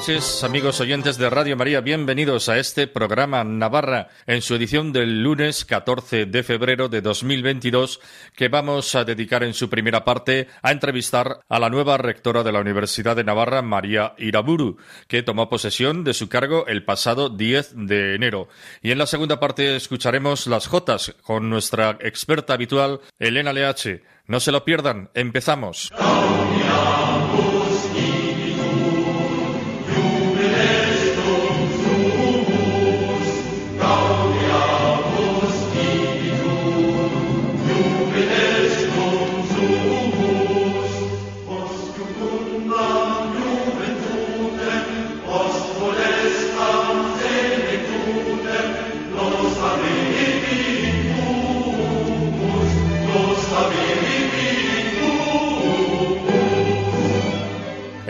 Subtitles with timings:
[0.00, 1.82] Noches, amigos oyentes de Radio María.
[1.82, 8.00] Bienvenidos a este programa Navarra en su edición del lunes 14 de febrero de 2022
[8.34, 12.50] que vamos a dedicar en su primera parte a entrevistar a la nueva rectora de
[12.50, 17.86] la Universidad de Navarra, María Iraburu, que tomó posesión de su cargo el pasado 10
[17.86, 18.48] de enero.
[18.80, 24.02] Y en la segunda parte escucharemos las Jotas con nuestra experta habitual, Elena Leache.
[24.26, 25.92] No se lo pierdan, empezamos.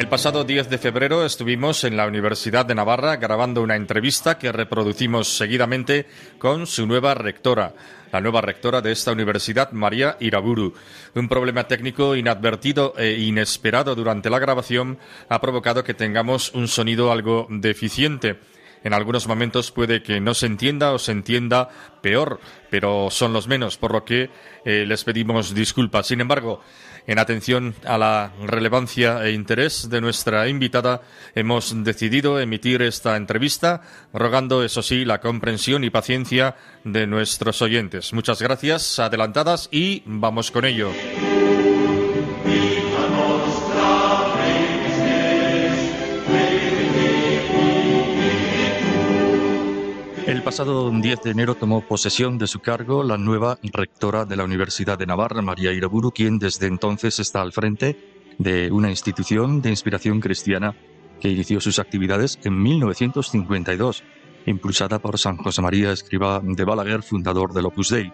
[0.00, 4.50] El pasado 10 de febrero estuvimos en la Universidad de Navarra grabando una entrevista que
[4.50, 6.06] reproducimos seguidamente
[6.38, 7.74] con su nueva rectora,
[8.10, 10.72] la nueva rectora de esta universidad, María Iraburu.
[11.14, 17.12] Un problema técnico inadvertido e inesperado durante la grabación ha provocado que tengamos un sonido
[17.12, 18.38] algo deficiente.
[18.82, 21.68] En algunos momentos puede que no se entienda o se entienda
[22.00, 22.40] peor,
[22.70, 24.30] pero son los menos, por lo que
[24.64, 26.06] eh, les pedimos disculpas.
[26.06, 26.62] Sin embargo,
[27.10, 31.02] en atención a la relevancia e interés de nuestra invitada,
[31.34, 38.12] hemos decidido emitir esta entrevista, rogando, eso sí, la comprensión y paciencia de nuestros oyentes.
[38.12, 40.92] Muchas gracias, adelantadas, y vamos con ello.
[50.50, 54.98] Pasado 10 de enero tomó posesión de su cargo la nueva rectora de la Universidad
[54.98, 57.96] de Navarra, María Iraburu, quien desde entonces está al frente
[58.36, 60.74] de una institución de inspiración cristiana
[61.20, 64.02] que inició sus actividades en 1952,
[64.46, 68.12] impulsada por San José María Escriba de Balaguer, fundador del Opus Dei.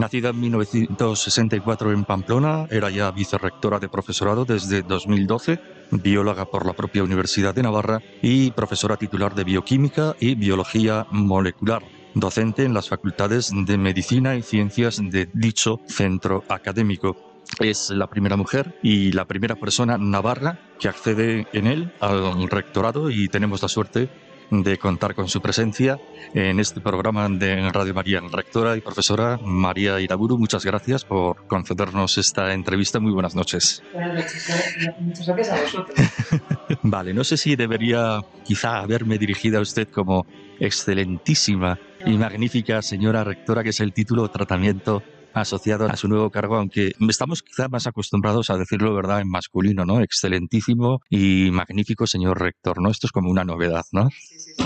[0.00, 6.72] Nacida en 1964 en Pamplona, era ya vicerrectora de profesorado desde 2012, bióloga por la
[6.72, 11.82] propia Universidad de Navarra y profesora titular de bioquímica y biología molecular
[12.14, 17.16] docente en las facultades de Medicina y Ciencias de dicho centro académico.
[17.58, 23.10] Es la primera mujer y la primera persona navarra que accede en él al rectorado
[23.10, 24.08] y tenemos la suerte
[24.50, 25.98] de contar con su presencia
[26.34, 28.20] en este programa de Radio María.
[28.20, 33.00] Rectora y profesora María Iraburu, muchas gracias por concedernos esta entrevista.
[33.00, 33.82] Muy buenas noches.
[33.92, 34.50] Buenas noches.
[34.50, 35.98] Eh, muchas gracias a vosotros.
[36.82, 40.26] vale, no sé si debería quizá haberme dirigido a usted como
[40.58, 45.02] excelentísima y magnífica señora rectora, que es el título o tratamiento
[45.34, 49.84] asociado a su nuevo cargo, aunque estamos quizá más acostumbrados a decirlo, ¿verdad?, en masculino,
[49.84, 50.00] ¿no?
[50.00, 52.90] Excelentísimo y magnífico señor rector, ¿no?
[52.90, 54.10] Esto es como una novedad, ¿no?
[54.10, 54.64] Sí, sí, sí.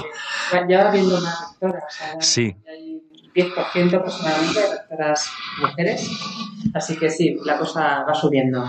[0.68, 2.54] Ya habiendo una rectora, o sea, sí.
[2.68, 3.02] hay
[3.34, 5.30] 10% aproximadamente de rectoras
[5.60, 6.10] mujeres,
[6.72, 8.68] así que sí, la cosa va subiendo.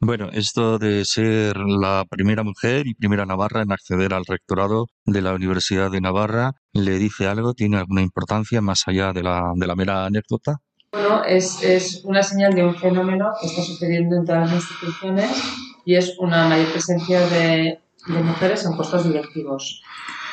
[0.00, 5.22] Bueno, esto de ser la primera mujer y primera navarra en acceder al rectorado de
[5.22, 7.54] la Universidad de Navarra, ¿le dice algo?
[7.54, 10.56] ¿Tiene alguna importancia más allá de la, de la mera anécdota?
[10.92, 15.30] Bueno, es, es, una señal de un fenómeno que está sucediendo en todas las instituciones
[15.86, 19.82] y es una mayor presencia de, de mujeres en puestos directivos.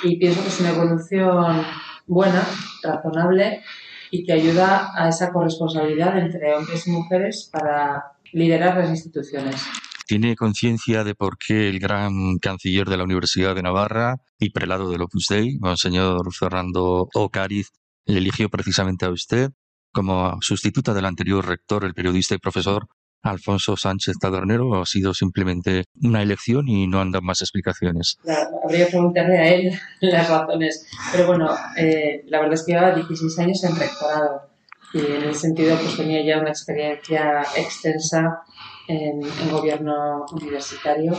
[0.04, 1.66] Y pienso que es una evolución
[2.08, 2.46] buena,
[2.84, 3.64] razonable
[4.12, 9.64] y que ayuda a esa corresponsabilidad entre hombres y mujeres para liderar las instituciones.
[10.08, 14.90] ¿Tiene conciencia de por qué el gran canciller de la Universidad de Navarra y prelado
[14.90, 17.70] del Opus Dei, Monseñor Fernando Ocariz,
[18.06, 19.52] le eligió precisamente a usted?
[19.92, 22.88] Como sustituta del anterior rector, el periodista y profesor
[23.22, 28.18] Alfonso Sánchez Tabernero, ha sido simplemente una elección y no andan más explicaciones.
[28.64, 30.88] habría que preguntarle a él las razones.
[31.12, 34.42] Pero bueno, eh, la verdad es que llevaba 16 años en rectorado
[34.94, 38.42] y en ese sentido pues tenía ya una experiencia extensa
[38.88, 41.16] en, en gobierno universitario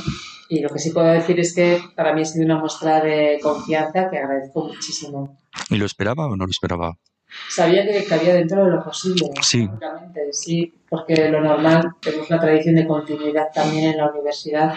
[0.51, 3.39] y lo que sí puedo decir es que para mí ha sido una muestra de
[3.41, 5.39] confianza que agradezco muchísimo.
[5.69, 6.97] ¿Y lo esperaba o no lo esperaba?
[7.49, 9.27] Sabía que cabía dentro de lo posible.
[9.43, 9.69] Sí.
[10.33, 14.75] Sí, porque lo normal, tenemos una tradición de continuidad también en la universidad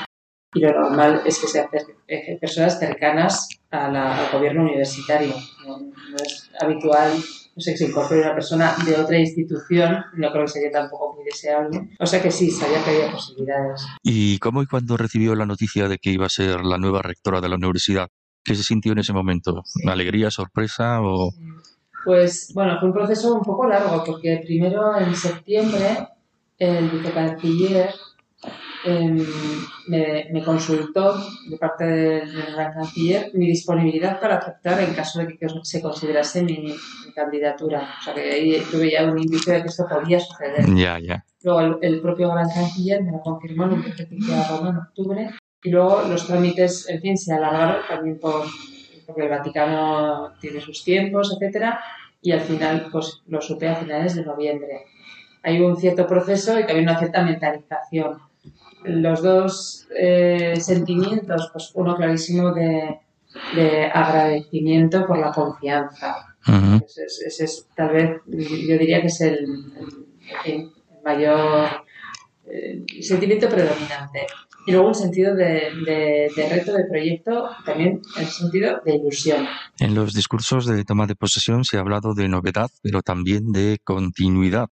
[0.54, 1.68] y lo normal es que sean
[2.08, 5.34] eh, personas cercanas al gobierno universitario.
[5.66, 5.80] No,
[6.24, 7.12] es habitual
[7.56, 11.14] no sé, que se incorpore una persona de otra institución, no creo que sería tampoco
[11.14, 11.90] muy de deseable.
[12.00, 13.86] O sea que sí, sabía que había posibilidades.
[14.02, 17.42] ¿Y cómo y cuando recibió la noticia de que iba a ser la nueva rectora
[17.42, 18.10] de la universidad?
[18.44, 19.64] ¿Qué se sintió en ese momento?
[19.88, 21.32] ¿Alegría, sorpresa o...?
[22.04, 26.08] Pues bueno, fue un proceso un poco largo porque primero en septiembre
[26.58, 27.90] el vicecanciller
[28.86, 29.26] em,
[29.88, 31.16] me, consultó
[31.50, 36.44] de parte del, gran canciller mi disponibilidad para aceptar en caso de que se considerase
[36.44, 36.76] mi,
[37.16, 37.96] candidatura.
[38.00, 40.66] O sea que ahí tuve ya un indicio de que esto podía suceder.
[40.76, 41.24] Ya, ya.
[41.44, 45.30] Luego el, propio gran canciller me lo confirmó en un que en octubre
[45.64, 48.46] y luego los trámites, en fin, se alargaron también por,
[49.06, 51.80] porque el Vaticano tiene sus tiempos, etcétera,
[52.22, 54.86] y al final pues lo supe a finales de noviembre.
[55.44, 58.20] Hay un cierto proceso y también una cierta mentalización.
[58.84, 63.00] Los dos eh, sentimientos, pues uno clarísimo de,
[63.56, 66.36] de agradecimiento por la confianza.
[66.86, 69.46] ese, es, tal vez, yo diría que es el,
[70.46, 70.70] el
[71.04, 71.68] mayor
[72.46, 74.28] eh, sentimiento predominante.
[74.66, 79.46] Y luego un sentido de, de, reto, de proyecto, también el sentido de ilusión.
[79.80, 83.80] En los discursos de toma de posesión se ha hablado de novedad, pero también de
[83.84, 84.70] continuidad.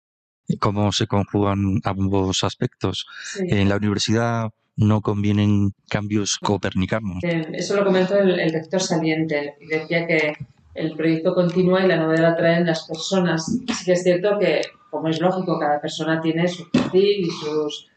[0.58, 3.06] ¿Cómo se conjugan ambos aspectos?
[3.38, 7.22] En la universidad no convienen cambios copernicanos.
[7.22, 10.34] Eh, eso lo comentó el, el rector saliente y decía que
[10.76, 13.46] el proyecto continúa y la novedad la traen las personas.
[13.46, 14.60] Sí que es cierto que,
[14.90, 17.88] como es lógico, cada persona tiene su perfil y sus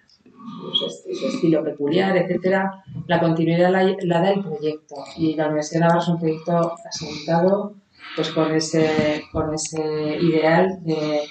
[0.74, 4.96] su estilo peculiar, etcétera, la continuidad la, da el proyecto.
[5.18, 7.76] Y la Universidad de Navarra es un proyecto asentado
[8.16, 11.22] pues, con, ese, con ese ideal de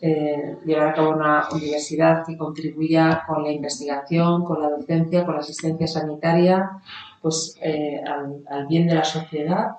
[0.00, 5.34] eh, llevar a cabo una universidad que contribuya con la investigación, con la docencia, con
[5.34, 6.70] la asistencia sanitaria,
[7.22, 9.76] pues eh, al, bien de la sociedad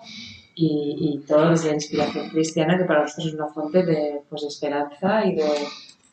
[0.55, 5.25] y, todo desde la inspiración cristiana, que para nosotros es una fuente de, pues, esperanza
[5.25, 5.45] y de,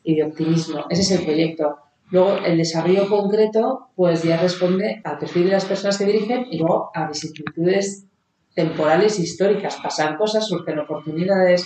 [0.03, 0.85] y de optimismo.
[0.89, 1.77] Ese es el proyecto.
[2.13, 6.59] Luego, el desarrollo concreto, pues ya responde al perfil de las personas que dirigen y
[6.59, 8.05] luego a vicisitudes
[8.53, 9.79] temporales históricas.
[9.81, 11.65] Pasan cosas, surgen oportunidades,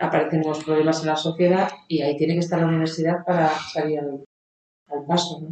[0.00, 3.98] aparecen nuevos problemas en la sociedad y ahí tiene que estar la universidad para salir
[3.98, 4.24] al,
[5.06, 5.46] paso.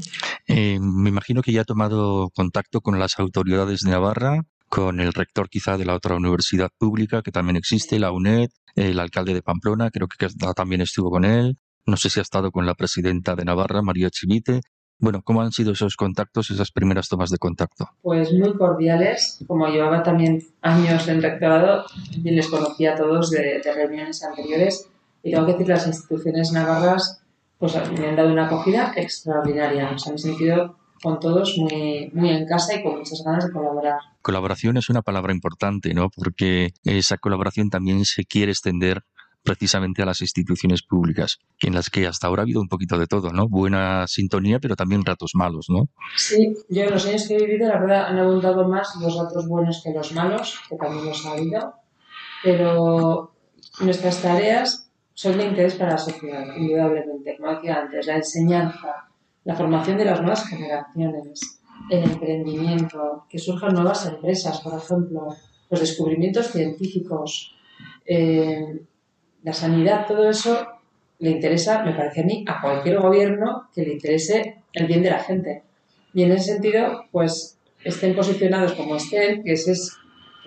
[0.49, 5.12] Eh, me imagino que ya ha tomado contacto con las autoridades de Navarra, con el
[5.12, 9.43] rector quizá de la otra universidad pública que también existe, la UNED, el alcalde de
[9.43, 10.26] Pamplona, creo que
[10.56, 14.11] también estuvo con él, no sé si ha estado con la presidenta de Navarra, María
[14.11, 14.61] Chivite.
[14.99, 17.88] Bueno, ¿cómo han sido esos contactos, esas primeras tomas de contacto?
[18.02, 19.43] Pues muy cordiales.
[19.49, 21.84] Como llevaba también años en rectorado,
[22.23, 24.88] les conocía a todos de, reuniones anteriores.
[25.25, 27.20] Y tengo que decir que las instituciones navarras
[27.58, 29.90] pues, me han dado una acogida extraordinaria.
[29.93, 33.46] O sea, me he sentido con todos muy, muy en casa y con muchas ganas
[33.46, 33.99] de colaborar.
[34.23, 36.11] Colaboración es una palabra importante, ¿no?
[36.11, 39.02] Porque esa colaboración también se quiere extender
[39.42, 43.06] precisamente a las instituciones públicas, en las que hasta ahora ha habido un poquito de
[43.06, 43.48] todo, ¿no?
[43.48, 45.88] Buena sintonía, pero también ratos malos, ¿no?
[46.16, 49.48] Sí, yo en los años que he vivido, la verdad, han abundado más los ratos
[49.48, 51.74] buenos que los malos, que también los ha habido,
[52.42, 53.32] pero
[53.80, 59.08] nuestras tareas son de interés para la sociedad, indudablemente, como decía antes, la enseñanza,
[59.44, 61.60] la formación de las nuevas generaciones,
[61.90, 65.28] el emprendimiento, que surjan nuevas empresas, por ejemplo,
[65.68, 67.55] los descubrimientos científicos,
[68.05, 68.82] eh,
[69.43, 70.67] la sanidad, todo eso
[71.19, 75.11] le interesa, me parece a mí, a cualquier gobierno que le interese el bien de
[75.11, 75.63] la gente.
[76.15, 79.96] Y en ese sentido, pues estén posicionados como estén, que ese es,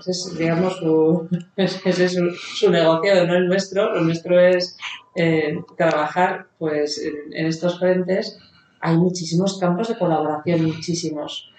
[0.05, 2.17] es digamos, su, ese es
[2.59, 3.93] su, negocio, no el nuestro.
[3.93, 4.77] Lo nuestro es
[5.15, 8.37] eh, trabajar pues, en, estos frentes.
[8.81, 11.51] Hay muchísimos campos de colaboración, muchísimos.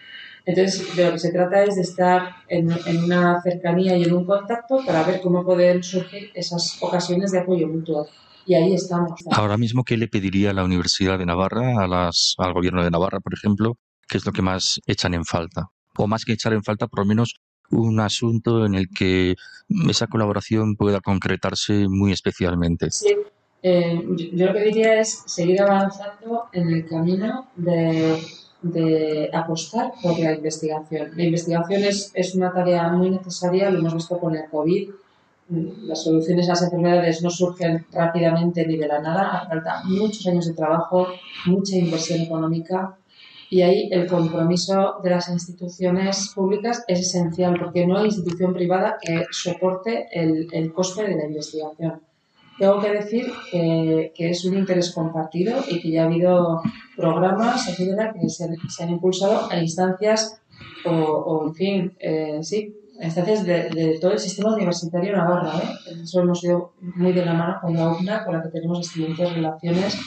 [0.46, 2.70] Entonces, de lo que se trata es de estar en,
[3.04, 7.66] una cercanía y en un contacto para ver cómo pueden surgir esas ocasiones de apoyo
[7.66, 8.06] mutuo.
[8.46, 9.20] Y ahí estamos.
[9.32, 12.92] Ahora mismo, ¿qué le pediría a la Universidad de Navarra, a las, al Gobierno de
[12.92, 13.76] Navarra, por ejemplo?
[14.08, 15.66] ¿Qué es lo que más echan en falta?
[15.96, 17.34] O más que echar en falta, por lo menos
[17.72, 19.34] un asunto en el que
[19.88, 22.92] esa colaboración pueda concretarse muy especialmente.
[22.92, 23.16] Sí,
[23.64, 24.00] eh,
[24.32, 28.22] yo lo que diría es seguir avanzando en el camino de
[28.62, 31.10] de apostar por la investigación.
[31.16, 34.90] La investigación es, es una tarea muy necesaria, lo hemos visto con el COVID.
[35.84, 40.26] Las soluciones a las enfermedades no surgen rápidamente ni de la nada, hace falta muchos
[40.26, 41.06] años de trabajo,
[41.46, 42.96] mucha inversión económica
[43.48, 48.98] y ahí el compromiso de las instituciones públicas es esencial porque no hay institución privada
[49.00, 52.00] que soporte el, el coste de la investigación.
[52.58, 56.62] Tengo que decir que, que, es un interés compartido y que ya ha habido
[56.96, 60.40] programas, etcétera, que se, se han impulsado a instancias
[60.84, 65.58] o, o en fin, eh, sí, a instancias de, de, todo el sistema universitario navarro.
[65.58, 66.00] ¿eh?
[66.02, 69.32] Eso hemos ido muy de la mano con la UNA, con la que tenemos excelentes
[69.34, 69.98] relaciones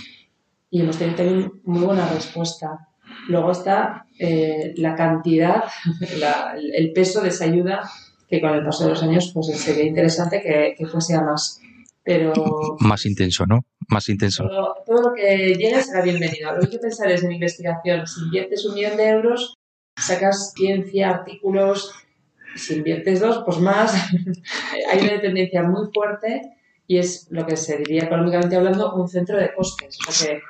[0.72, 2.88] y hemos tenido también muy buena respuesta.
[3.27, 5.63] Luego está eh, la cantidad,
[6.74, 7.89] el peso de esa ayuda
[8.27, 11.60] que con el paso de los años pues sería interesante que, que fuese a más.
[12.03, 12.34] Pero
[12.79, 13.65] más intenso, ¿no?
[13.88, 14.48] Más intenso.
[14.86, 16.53] Todo, lo que llegue será bienvenido.
[16.53, 18.08] Lo que hay que pensar es en investigación.
[18.08, 19.56] Si inviertes un millón de euros,
[19.98, 21.94] sacas ciencia, artículos.
[22.56, 23.94] Si inviertes dos, pues más.
[24.91, 26.41] hay una dependencia muy fuerte
[26.88, 29.98] y es lo que se diría económicamente hablando un centro de costes.
[30.08, 30.41] O sea que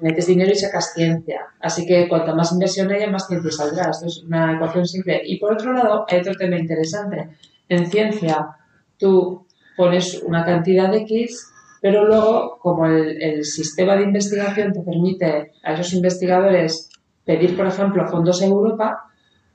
[0.00, 1.46] metes dinero y sacas ciencia.
[1.60, 3.90] Así que cuanta más inversión haya, más ciencia saldrá.
[3.90, 5.22] Esto es una ecuación simple.
[5.24, 7.28] Y por otro lado, hay otro tema interesante.
[7.68, 8.48] En ciencia,
[8.98, 9.45] tú
[9.76, 15.52] pones una cantidad de X, pero luego, como el, el sistema de investigación te permite
[15.62, 16.90] a esos investigadores
[17.24, 19.04] pedir, por ejemplo, fondos a Europa,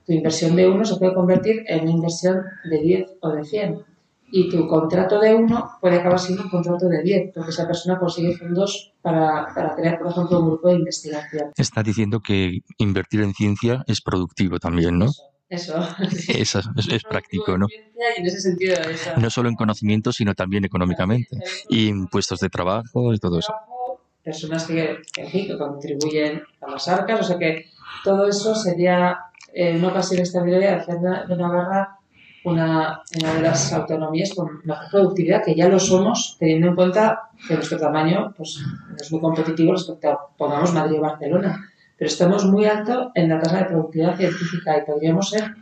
[0.06, 3.86] tu inversión de uno se puede convertir en una inversión de 10 o de 100
[4.32, 8.00] y tu contrato de uno puede acabar siendo un contrato de 10, porque esa persona
[8.00, 11.52] consigue fondos para, para crear, por ejemplo, un grupo de investigación.
[11.58, 15.06] Está diciendo que invertir en ciencia es productivo también, ¿no?
[15.06, 15.31] Eso.
[15.52, 15.84] Eso,
[16.30, 17.68] es, práctico, ¿no?
[17.70, 18.74] Y en ese sentido,
[19.18, 21.28] No solo en conocimiento, sino también económicamente.
[21.68, 23.54] Y en puestos de trabajo y todo eso.
[24.24, 27.66] Personas que, que contribuyen a las arcas, o sea que
[28.06, 29.18] todo eso sería
[29.54, 31.98] eh, una ocasión extraordinaria de hacer de Navarra
[32.46, 37.30] una, una de las autonomías con mejor productividad, que ya lo somos, teniendo en cuenta
[37.46, 38.64] que nuestro tamaño pues,
[38.98, 41.71] es muy competitivo respecto a, pongamos, Madrid o Barcelona.
[42.02, 45.54] Pero estamos muy alto en la tasa de productividad científica y podríamos ser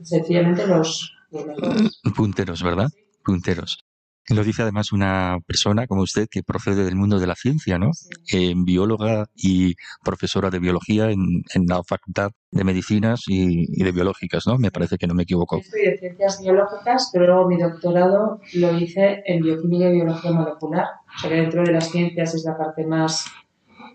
[0.00, 2.00] sencillamente los, los mejores.
[2.16, 2.88] Punteros, ¿verdad?
[3.22, 3.84] Punteros.
[4.30, 7.90] Lo dice además una persona como usted que procede del mundo de la ciencia, ¿no?
[8.32, 14.56] Eh, bióloga y profesora de biología en, la Facultad de Medicinas y, de Biológicas, ¿no?
[14.56, 15.58] Me parece que no me equivoco.
[15.58, 20.86] Estoy de ciencias biológicas, pero luego mi doctorado lo hice en bioquímica y biología molecular.
[21.14, 23.26] O sea que dentro de las ciencias es la parte más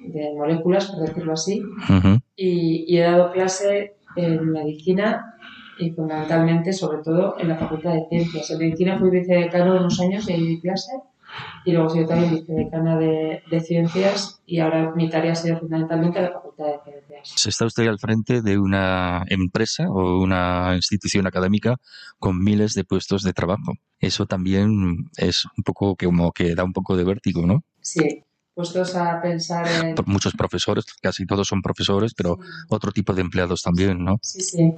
[0.04, 1.62] de moléculas, por decirlo así.
[2.36, 5.36] y, y he dado clase en medicina
[5.80, 8.52] y fundamentalmente, sobre todo, en la Facultad de Ciencias.
[8.52, 10.92] En medicina fui vicedecano unos años y ahí di clase
[11.66, 16.22] y luego soy también vicedecana de, de, Ciencias y ahora mi tarea ha sido fundamentalmente
[16.22, 17.48] la Facultad de Ciencias.
[17.48, 21.78] ¿Está usted al frente de una empresa o una institución académica
[22.20, 23.74] con miles de puestos de trabajo?
[24.00, 27.64] Eso también es un poco como que da un poco de vértigo, ¿no?
[27.80, 28.24] Sí,
[28.62, 29.96] puestos a pensar en...
[30.06, 32.38] Muchos profesores, casi todos son profesores, pero
[32.70, 34.20] otro tipo de empleados también, ¿no?
[34.22, 34.74] Sí, sí.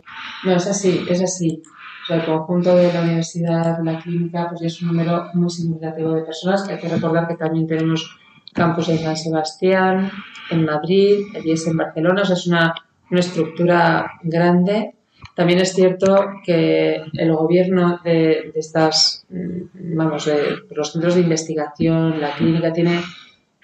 [0.46, 1.62] No, es así, es así.
[2.10, 6.64] el conjunto de la universidad, la clínica, pues es un número muy significativo de personas,
[6.64, 8.18] que hay que recordar que también tenemos
[8.54, 10.12] campus en San Sebastián,
[10.50, 12.74] en Madrid, allí es en Barcelona, o sea, es una,
[13.12, 14.96] una estructura grande.
[15.36, 21.22] También es cierto que el gobierno de, de estas, mm, vamos, de los centros de
[21.22, 23.02] investigación, la clínica, tiene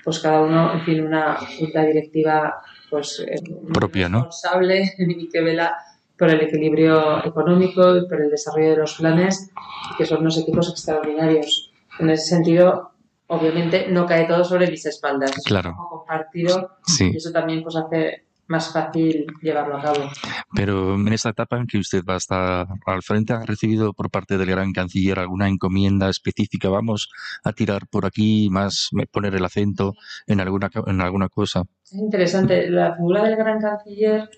[0.03, 3.35] pues cada uno, en fin, una junta directiva pues eh,
[3.73, 5.77] propia, responsable y que vela
[6.17, 9.51] por el equilibrio económico y por el desarrollo de los planes,
[9.97, 11.71] que son unos equipos extraordinarios.
[11.97, 12.91] En ese sentido,
[13.27, 15.31] obviamente, no cae todo sobre mis espaldas.
[15.45, 15.75] Claro.
[15.89, 20.09] compartido y eso también pues hace más fácil llevarlo a cabo.
[20.53, 24.09] Pero en esta etapa en que usted va a estar al frente, ¿ha recibido por
[24.09, 26.69] parte del gran canciller alguna encomienda específica?
[26.69, 27.09] Vamos
[27.43, 29.93] a tirar por aquí, más poner el acento
[30.27, 31.63] en alguna, en alguna cosa.
[31.83, 32.69] Es interesante.
[32.69, 34.29] La figura del gran canciller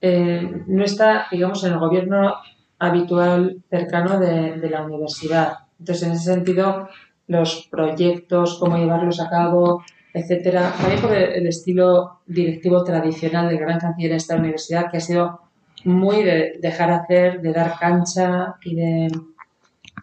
[0.00, 2.34] eh, no está, digamos, en el gobierno
[2.78, 5.58] habitual cercano de, de la universidad.
[5.78, 6.88] Entonces, en ese sentido,
[7.28, 10.74] los proyectos, cómo llevarlos a cabo, etcétera.
[10.78, 15.40] También por el estilo directivo tradicional del gran canciller de esta universidad, que ha sido
[15.84, 19.08] muy de dejar hacer, de dar cancha y de...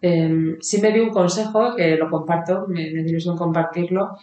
[0.02, 4.18] Eh, sí me dio un consejo, que lo comparto, me, me dio compartirlo,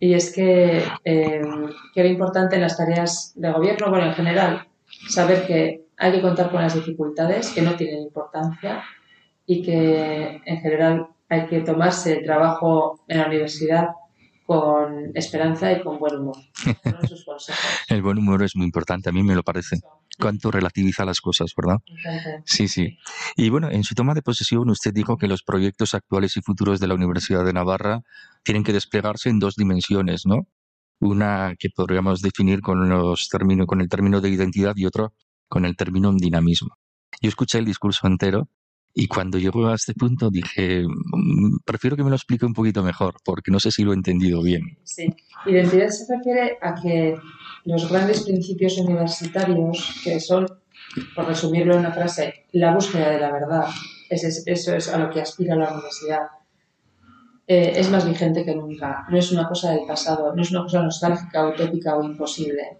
[0.00, 4.66] y es que, em, que era importante en las tareas de gobierno, bueno, en general,
[5.08, 8.82] saber que hay que contar con las dificultades, que no tienen importancia,
[9.46, 13.88] y que en general hay que tomarse el trabajo en la universidad
[14.50, 16.36] con esperanza y con buen humor.
[17.88, 19.78] el buen humor es muy importante, a mí me lo parece.
[20.18, 21.76] Cuánto relativiza las cosas, ¿verdad?
[22.46, 22.98] Sí, sí.
[23.36, 26.80] Y bueno, en su toma de posesión usted dijo que los proyectos actuales y futuros
[26.80, 28.02] de la Universidad de Navarra
[28.42, 30.48] tienen que desplegarse en dos dimensiones, ¿no?
[30.98, 35.12] Una que podríamos definir con, los términos, con el término de identidad y otra
[35.48, 36.76] con el término dinamismo.
[37.22, 38.48] Yo escuché el discurso entero
[38.94, 42.82] y cuando llegó a este punto dije, mm, prefiero que me lo explique un poquito
[42.82, 44.78] mejor, porque no sé si lo he entendido bien.
[44.82, 45.14] Sí,
[45.46, 47.16] identidad se refiere a que
[47.64, 50.46] los grandes principios universitarios, que son,
[51.14, 53.66] por resumirlo en una frase, la búsqueda de la verdad,
[54.08, 56.26] eso es a lo que aspira la universidad.
[57.46, 59.06] eh, es más vigente que nunca.
[59.10, 62.78] No es una cosa del pasado, no es una cosa nostálgica, utópica o imposible.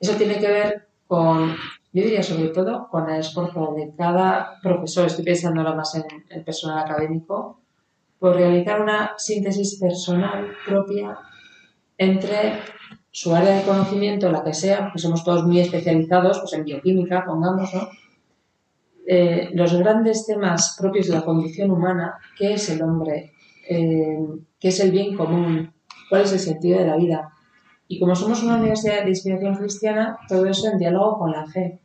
[0.00, 1.54] Eso tiene que ver con,
[1.94, 6.02] yo diría sobre todo, con el esfuerzo de cada profesor, estoy pensando ahora más en
[6.28, 7.60] el personal académico,
[8.18, 11.16] por realizar una síntesis personal propia
[11.96, 12.54] entre
[13.12, 17.24] su área de conocimiento, la que sea, porque somos todos muy especializados, pues en bioquímica,
[17.24, 17.88] pongamos, ¿no?
[19.06, 23.34] Eh, los grandes temas propios de la condición humana, qué es el hombre,
[23.68, 24.18] eh,
[24.58, 25.72] qué es el bien común,
[26.10, 27.30] cuál es el sentido de la vida.
[27.86, 31.83] Y como somos una universidad de inspiración cristiana, todo eso en diálogo con la fe.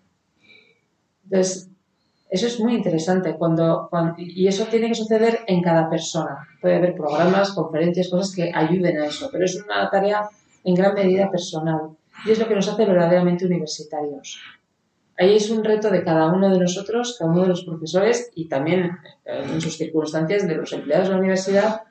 [1.30, 1.70] Entonces,
[2.30, 6.48] eso es muy interesante cuando, y eso tiene que suceder en cada persona.
[6.62, 10.30] Puede haber programas, conferencias, cosas que ayuden a eso, pero es una tarea
[10.64, 11.90] en gran medida personal
[12.26, 14.40] y es lo que nos hace verdaderamente universitarios.
[15.18, 18.48] Ahí es un reto de cada uno de nosotros, cada uno de los profesores y
[18.48, 18.92] también
[19.26, 21.82] eh, en sus circunstancias de los empleados de la universidad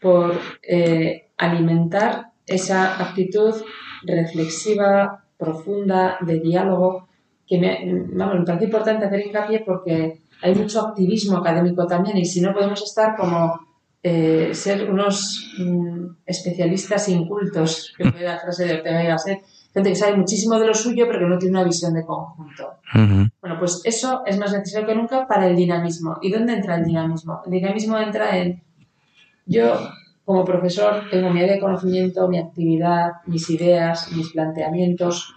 [0.00, 3.54] por eh, alimentar esa actitud
[4.02, 7.08] reflexiva, profunda, de diálogo,
[7.50, 12.24] que me, vamos, me parece importante hacer hincapié porque hay mucho activismo académico también y
[12.24, 13.58] si no podemos estar como
[14.04, 19.40] eh, ser unos mm, especialistas incultos, que fue la frase de Ortega y Gasset,
[19.74, 22.74] gente que sabe muchísimo de lo suyo, pero que no tiene una visión de conjunto.
[22.94, 26.18] Bueno, pues eso es más necesario que nunca para el dinamismo.
[26.22, 27.42] ¿Y dónde entra el dinamismo?
[27.44, 28.62] El dinamismo entra en
[29.44, 29.74] yo,
[30.24, 35.34] como profesor, tengo mi área de conocimiento, mi actividad, mis ideas, mis planteamientos,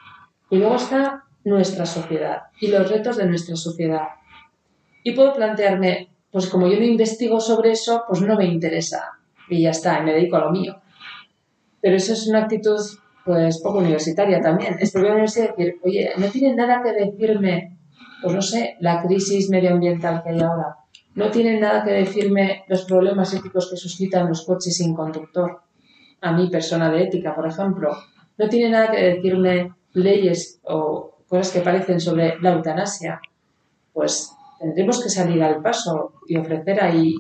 [0.52, 4.08] y luego está nuestra sociedad y los retos de nuestra sociedad.
[5.04, 9.20] Y puedo plantearme, pues como yo no investigo sobre eso, pues no me interesa.
[9.50, 10.82] Y ya está, me dedico a lo mío.
[11.82, 12.80] Pero eso es una actitud
[13.26, 14.78] pues poco universitaria también.
[14.80, 17.78] Es la universidad decir, oye, no tiene nada que decirme,
[18.22, 20.78] pues no sé, la crisis medioambiental que hay ahora.
[21.16, 25.62] No tiene nada que decirme los problemas éticos que suscitan los coches sin conductor.
[26.22, 27.96] A mí, persona de ética, por ejemplo.
[28.38, 33.20] No tiene nada que decirme leyes o cosas que parecen sobre la eutanasia.
[33.92, 37.16] Pues tendremos que salir al paso y ofrecer ahí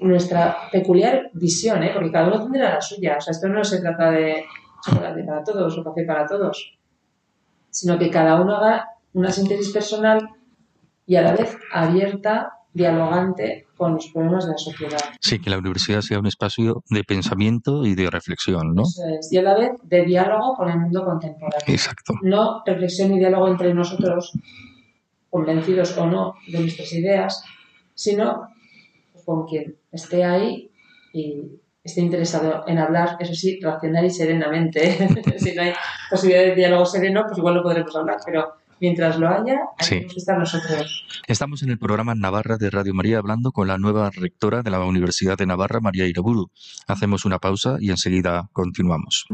[0.00, 1.92] nuestra peculiar visión, ¿eh?
[1.94, 3.18] porque cada uno tendrá la suya.
[3.18, 4.44] O sea, esto no se trata de
[4.84, 6.76] chocolate para todos o café para todos,
[7.70, 10.28] sino que cada uno haga una síntesis personal
[11.06, 15.00] y a la vez abierta, dialogante con los problemas de la sociedad.
[15.20, 18.82] Sí, que la universidad sea un espacio de pensamiento y de reflexión, ¿no?
[18.82, 19.32] Eso es.
[19.32, 21.66] Y a la vez de diálogo con el mundo contemporáneo.
[21.66, 22.14] Exacto.
[22.22, 24.32] No reflexión y diálogo entre nosotros,
[25.30, 27.42] convencidos o no de nuestras ideas,
[27.94, 28.48] sino
[29.24, 30.70] con quien esté ahí
[31.12, 31.42] y
[31.82, 35.08] esté interesado en hablar, eso sí, racional y serenamente.
[35.38, 35.72] si no hay
[36.10, 40.16] posibilidad de diálogo sereno, pues igual no podremos hablar, pero mientras lo haya, hay que
[40.16, 41.04] estar nosotros.
[41.26, 44.80] Estamos en el programa Navarra de Radio María hablando con la nueva rectora de la
[44.84, 46.50] Universidad de Navarra, María Iraburu.
[46.86, 49.26] Hacemos una pausa y enseguida continuamos.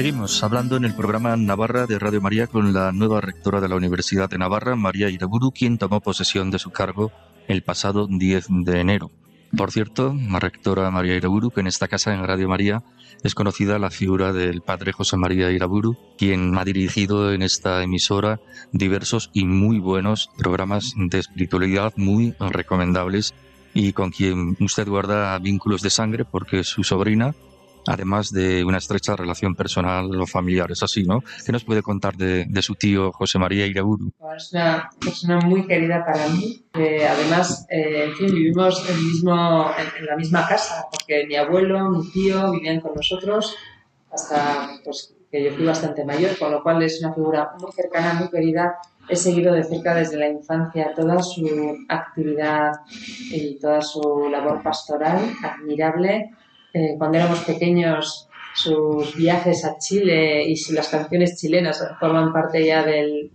[0.00, 3.76] Seguimos hablando en el programa Navarra de Radio María con la nueva rectora de la
[3.76, 7.12] Universidad de Navarra, María Iraburu, quien tomó posesión de su cargo
[7.48, 9.10] el pasado 10 de enero.
[9.54, 12.82] Por cierto, la rectora María Iraburu, que en esta casa en Radio María
[13.24, 18.40] es conocida la figura del padre José María Iraburu, quien ha dirigido en esta emisora
[18.72, 23.34] diversos y muy buenos programas de espiritualidad muy recomendables
[23.74, 27.34] y con quien usted guarda vínculos de sangre porque su sobrina
[27.86, 31.22] además de una estrecha relación personal o familiar, es así, ¿no?
[31.44, 34.12] ¿Qué nos puede contar de, su tío José María Iraburu?
[34.36, 36.64] Es una persona muy querida para mí.
[36.72, 42.10] además, eh, en fin, vivimos en, mismo, en, la misma casa, porque mi abuelo, mi
[42.10, 43.56] tío vivían con nosotros
[44.12, 48.14] hasta pues, que yo fui bastante mayor, con lo cual es una figura muy cercana,
[48.14, 48.76] muy querida.
[49.08, 52.72] He seguido de cerca desde la infancia toda su actividad
[53.30, 56.30] y toda su labor pastoral, admirable
[56.72, 62.82] eh, cuando éramos pequeños sus viajes a Chile y las canciones chilenas forman parte ya
[62.84, 63.30] del,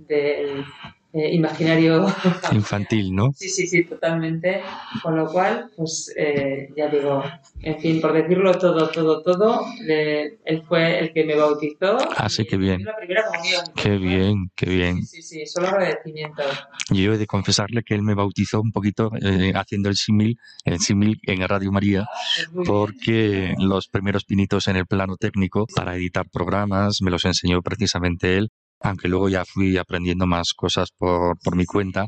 [1.15, 2.07] eh, imaginario
[2.51, 3.31] infantil, ¿no?
[3.33, 4.61] Sí, sí, sí, totalmente.
[5.01, 7.23] Con lo cual, pues eh, ya digo,
[7.61, 11.97] en fin, por decirlo todo, todo, todo, él fue el que me bautizó.
[12.17, 12.85] Así ah, que bien.
[13.81, 15.05] Qué bien, qué bien.
[15.05, 16.43] Sí, sí, sí, solo agradecimiento.
[16.91, 20.79] Yo he de confesarle que él me bautizó un poquito eh, haciendo el símil, el
[20.79, 26.25] símil en Radio María, ah, porque los primeros pinitos en el plano técnico para editar
[26.29, 28.49] programas me los enseñó precisamente él
[28.81, 32.07] aunque luego ya fui aprendiendo más cosas por, por mi cuenta.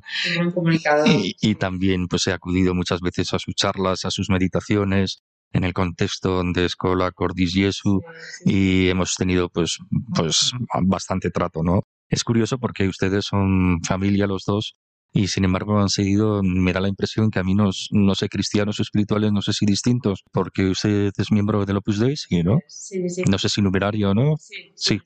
[1.05, 5.63] Y, y, también pues he acudido muchas veces a sus charlas, a sus meditaciones en
[5.63, 8.01] el contexto de Escola Cordis Jesu
[8.45, 9.77] y hemos tenido pues,
[10.13, 10.51] pues
[10.83, 11.83] bastante trato, ¿no?
[12.09, 14.75] Es curioso porque ustedes son familia los dos
[15.13, 18.79] y sin embargo han seguido, me da la impresión que a mí no, sé, cristianos
[18.79, 22.59] o espirituales, no sé si distintos, porque usted es miembro del Opus Dei, ¿sí, ¿no?
[22.67, 23.23] Sí, sí.
[23.27, 24.35] No sé si numerario no.
[24.37, 24.99] Sí, sí.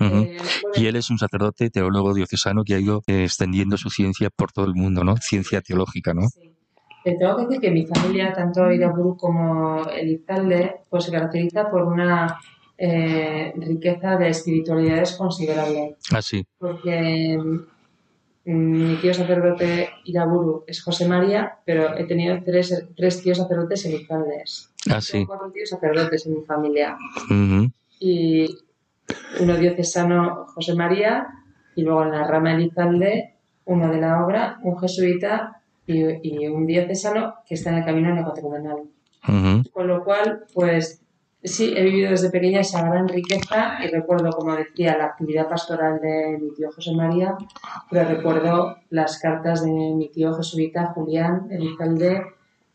[0.00, 0.36] Eh,
[0.74, 4.52] y él es un sacerdote teólogo diocesano que ha ido eh, extendiendo su ciencia por
[4.52, 5.16] todo el mundo, ¿no?
[5.16, 6.28] Ciencia teológica, ¿no?
[6.28, 6.52] Sí.
[7.04, 12.38] tengo que decir que mi familia, tanto Iraburu como Elizalde, pues se caracteriza por una
[12.76, 15.96] eh, riqueza de espiritualidades considerable.
[16.12, 16.44] Ah, sí.
[16.58, 17.60] Porque mm,
[18.46, 24.72] mi tío sacerdote Iraburu es José María, pero he tenido tres, tres tíos sacerdotes Elizaldes.
[24.90, 25.12] Ah, sí.
[25.12, 26.96] Tengo cuatro tíos sacerdotes en mi familia.
[28.00, 28.58] Y
[29.40, 31.26] uno diocesano José María
[31.74, 33.34] y luego en la rama Elizalde
[33.66, 38.82] uno de la obra, un jesuita y, un diocesano que está en el camino neocatecumenal.
[39.72, 41.02] Con lo cual, pues
[41.42, 46.00] sí, he vivido desde pequeña esa gran riqueza y recuerdo, como decía, la actividad pastoral
[46.00, 47.36] de mi tío José María,
[47.90, 52.22] pero recuerdo las cartas de mi tío jesuita Julián Elizalde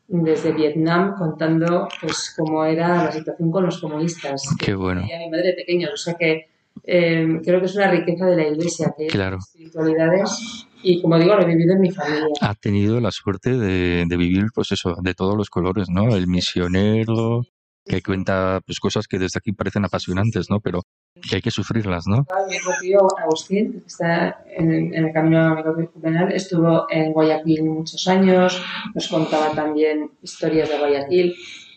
[0.09, 4.43] desde Vietnam contando pues cómo era la situación con los comunistas.
[4.59, 5.01] Qué bueno.
[5.01, 6.47] A mi madre pequeña, o sea que
[6.83, 9.37] eh, creo que es una riqueza de la iglesia, que claro.
[9.37, 12.27] espiritualidades y como digo, lo he vivido en mi familia.
[12.41, 16.15] Ha tenido la suerte de, de vivir pues eso, de todos los colores, ¿no?
[16.15, 17.45] El misionero,
[17.89, 20.60] que cuenta pues cosas que desde aquí parecen apasionantes, ¿no?
[20.60, 20.84] Pero
[21.28, 22.25] que hay que sufrirlas, ¿no?
[22.47, 25.58] Mi tío Agustín, que está en, el camino
[26.02, 28.62] penal, estuvo en Guayaquil muchos años,
[28.93, 31.36] nos contaba también historias de Guayaquil.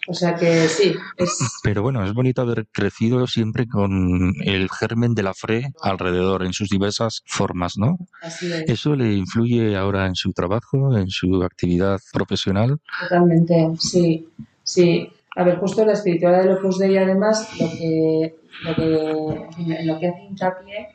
[0.09, 1.39] O sea que sí, es...
[1.63, 6.53] Pero bueno, es bonito haber crecido siempre con el germen de la fe alrededor, en
[6.53, 7.97] sus diversas formas, ¿no?
[8.21, 8.69] Así es.
[8.69, 12.81] ¿Eso le influye ahora en su trabajo, en su actividad profesional?
[13.01, 14.27] Totalmente, sí,
[14.65, 15.09] sí.
[15.35, 20.09] A ver, justo la espiritualidad de Opus Dei, además, lo que, lo que, lo que
[20.09, 20.89] hace hincapié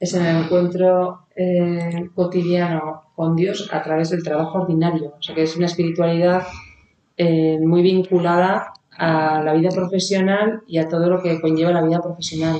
[0.00, 5.14] es en el encuentro eh, cotidiano con Dios a través del trabajo ordinario.
[5.18, 6.42] O sea, que es una espiritualidad
[7.16, 12.00] eh, muy vinculada a la vida profesional y a todo lo que conlleva la vida
[12.00, 12.58] profesional.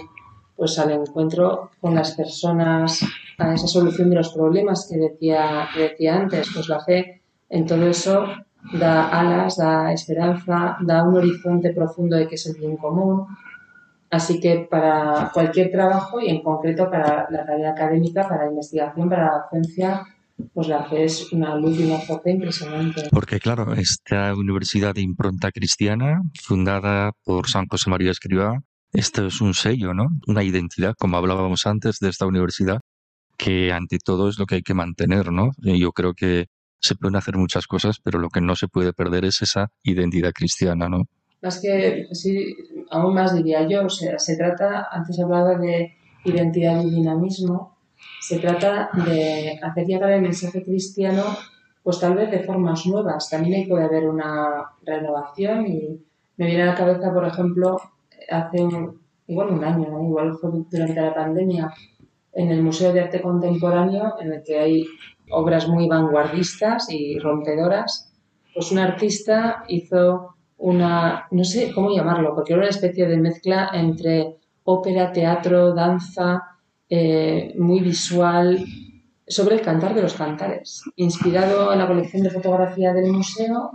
[0.55, 3.03] Pues al encuentro con las personas,
[3.39, 7.67] a esa solución de los problemas que decía, que decía antes, pues la fe en
[7.67, 8.27] todo eso
[8.73, 13.27] da alas, da esperanza, da un horizonte profundo de que es el bien común.
[14.11, 19.09] Así que para cualquier trabajo y en concreto para la tarea académica, para la investigación,
[19.09, 20.03] para la docencia,
[20.53, 23.09] pues la fe es una luz y una fuerza impresionante.
[23.11, 28.61] Porque claro, esta universidad de impronta cristiana, fundada por San José María Escribá,
[28.93, 30.09] esto es un sello, ¿no?
[30.27, 32.81] Una identidad, como hablábamos antes de esta universidad,
[33.39, 35.51] que ante todo es lo que hay que mantener, ¿no?
[35.59, 36.47] yo creo que
[36.83, 40.33] se pueden hacer muchas cosas, pero lo que no se puede perder es esa identidad
[40.33, 41.07] cristiana, ¿no?
[41.41, 42.55] Más que, sí,
[42.91, 47.79] aún más diría yo, o sea, se trata, antes hablaba de identidad y dinamismo,
[48.21, 51.25] se trata de hacer llegar el mensaje cristiano,
[51.83, 53.29] pues tal vez de formas nuevas.
[53.29, 56.01] También hay puede haber una renovación y
[56.37, 57.81] me viene a la cabeza, por ejemplo,
[58.31, 58.59] hace
[59.27, 61.73] igual un año, igual fue durante la pandemia,
[62.35, 64.87] en el Museo de Arte Contemporáneo, en el que hay
[65.31, 68.13] obras muy vanguardistas y rompedoras,
[68.55, 73.71] pues un artista hizo una, no sé cómo llamarlo, porque era una especie de mezcla
[73.73, 76.43] entre ópera, teatro, danza,
[76.89, 78.65] eh, muy visual,
[79.27, 83.73] sobre el cantar de los cantares, inspirado en la colección de fotografía del museo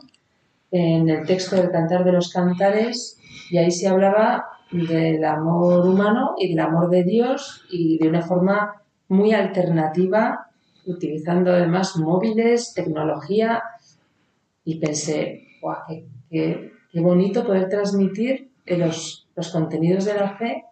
[0.71, 3.17] en el texto del Cantar de los Cantares
[3.49, 8.21] y ahí se hablaba del amor humano y del amor de Dios y de una
[8.21, 10.46] forma muy alternativa,
[10.87, 13.63] utilizando además móviles, tecnología
[14.63, 16.05] y pensé, ¡guau!
[16.29, 20.63] Qué, bonito poder transmitir los, los, contenidos de la fe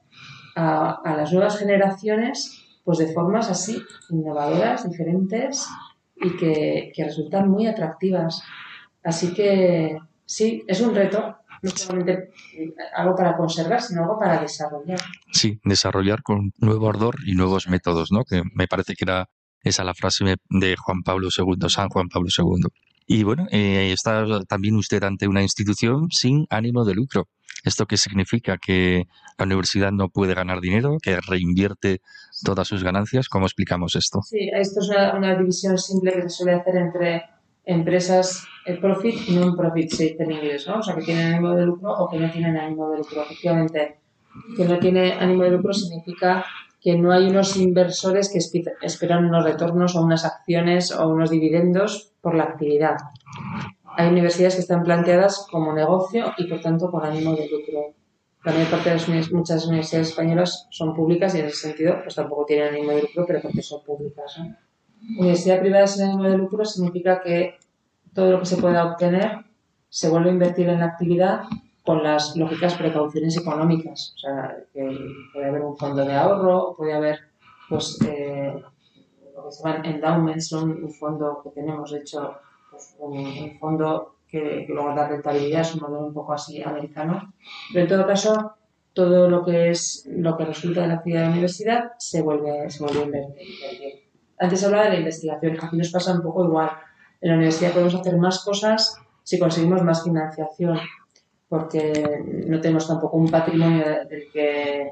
[0.56, 5.68] a, a las nuevas generaciones pues de formas así, innovadoras, diferentes
[6.16, 8.44] y que, que resultan muy atractivas.
[9.04, 12.30] Así que sí, es un reto, no solamente
[12.96, 15.00] algo para conservar, sino algo para desarrollar.
[15.34, 18.24] Sí, desarrollar con nuevo ardor y nuevos métodos, ¿no?
[18.24, 19.30] Que me parece que era
[19.66, 22.68] esa la frase de Juan Pablo II, San Juan Pablo II.
[23.08, 27.28] Y bueno, eh, está también usted ante una institución sin ánimo de lucro.
[27.64, 28.58] ¿Esto qué significa?
[28.58, 30.98] ¿Que la universidad no puede ganar dinero?
[31.02, 32.02] ¿Que reinvierte
[32.44, 33.28] todas sus ganancias?
[33.28, 34.22] ¿Cómo explicamos esto?
[34.22, 37.24] Sí, esto es una, división simple que se suele hacer entre
[37.66, 40.80] empresas el profit y non-profit, se dice en inglés, ¿no?
[40.80, 43.24] O sea, que tienen ánimo de lucro o que no tienen ánimo de lucro.
[43.24, 43.98] Efectivamente,
[44.56, 46.46] que no tiene ánimo de lucro significa
[46.86, 52.14] que no hay unos inversores que esperan unos retornos o unas acciones o unos dividendos
[52.22, 52.98] por la actividad.
[53.98, 57.96] Hay universidades que están planteadas como negocio y por tanto con ánimo de lucro.
[58.44, 62.14] La mayor parte de las, muchas universidades españolas son públicas y en ese sentido pues
[62.14, 64.40] tampoco tienen ánimo de lucro, pero porque son públicas.
[65.18, 67.56] Universidad privada sin ánimo de lucro significa que
[68.14, 69.44] todo lo que se pueda obtener
[69.90, 71.46] se vuelve a invertir en la actividad
[71.86, 74.14] con las lógicas precauciones económicas.
[74.16, 74.98] O sea, que
[75.32, 77.20] puede haber un fondo de ahorro, puede haber,
[77.70, 78.54] pues, eh,
[79.36, 82.36] lo que se llaman endowments, un fondo que tenemos, de hecho,
[82.72, 87.34] pues, un, fondo que, que, luego da rentabilidad, es un modelo un poco así americano.
[87.72, 88.56] Pero en todo caso,
[88.94, 92.70] todo lo que es lo que resulta de la actividad de la universidad se vuelve,
[92.70, 93.46] se vuelve a invertir.
[94.40, 96.72] Antes hablaba de la investigación, aquí nos pasa un poco igual.
[97.22, 100.80] En la universidad podemos hacer más cosas si conseguimos más financiación
[101.48, 104.92] porque no tenemos tampoco un patrimonio del que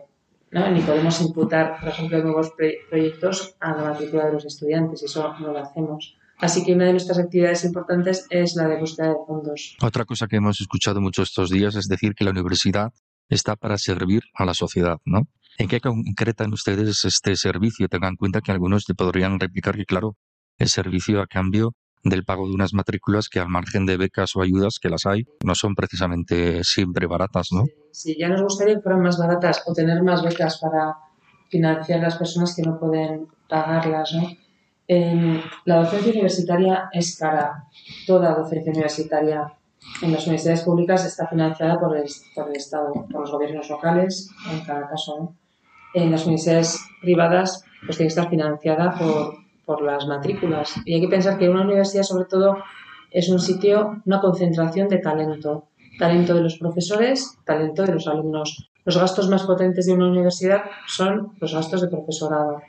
[0.51, 0.69] ¿no?
[0.69, 2.53] ni podemos imputar, por ejemplo, nuevos
[2.89, 6.15] proyectos a la matrícula de los estudiantes, y eso no lo hacemos.
[6.37, 9.77] Así que una de nuestras actividades importantes es la de búsqueda de fondos.
[9.81, 12.91] Otra cosa que hemos escuchado mucho estos días es decir que la universidad
[13.29, 15.23] está para servir a la sociedad, ¿no?
[15.57, 17.87] ¿En qué concretan ustedes este servicio?
[17.87, 20.17] Tengan en cuenta que algunos te podrían replicar que, claro,
[20.57, 24.41] el servicio a cambio del pago de unas matrículas que al margen de becas o
[24.41, 27.63] ayudas, que las hay, no son precisamente siempre baratas, ¿no?
[27.91, 30.97] Sí, ya nos gustaría que fueran más baratas o tener más becas para
[31.49, 34.27] financiar las personas que no pueden pagarlas, ¿no?
[35.65, 37.65] la docencia universitaria es cara.
[38.05, 39.51] Toda docencia universitaria
[40.01, 44.29] en las universidades públicas está financiada por el, por el Estado, por los gobiernos locales,
[44.51, 45.17] en cada caso.
[45.19, 45.35] ¿no?
[45.93, 50.73] En las universidades privadas, pues tiene que estar financiada por, por las matrículas.
[50.85, 52.57] Y hay que pensar que una universidad, sobre todo,
[53.11, 55.67] es un sitio, una concentración de talento.
[55.99, 58.69] Talento de los profesores, talento de los alumnos.
[58.85, 62.61] Los gastos más potentes de una universidad son los gastos de profesorado.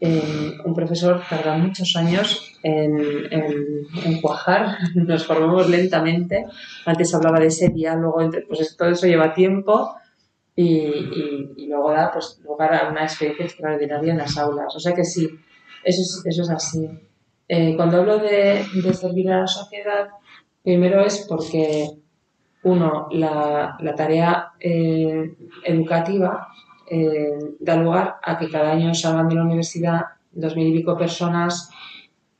[0.00, 2.98] un profesor tarda muchos años en,
[3.30, 6.44] en, cuajar, nos formamos lentamente.
[6.84, 9.94] Antes hablaba de ese diálogo, entre, pues todo eso lleva tiempo
[10.54, 10.64] y,
[11.56, 14.74] y, luego da pues, lugar a una experiencia extraordinaria en las aulas.
[14.76, 15.28] O sea que sí,
[15.84, 16.88] eso es, eso es así.
[17.48, 18.64] Eh, cuando hablo de,
[18.94, 20.08] servir a la sociedad,
[20.62, 21.90] primero es porque,
[22.62, 26.48] uno, la, tarea eh, educativa
[26.88, 30.96] eh, da lugar a que cada año salgan de la universidad dos mil y pico
[30.96, 31.70] personas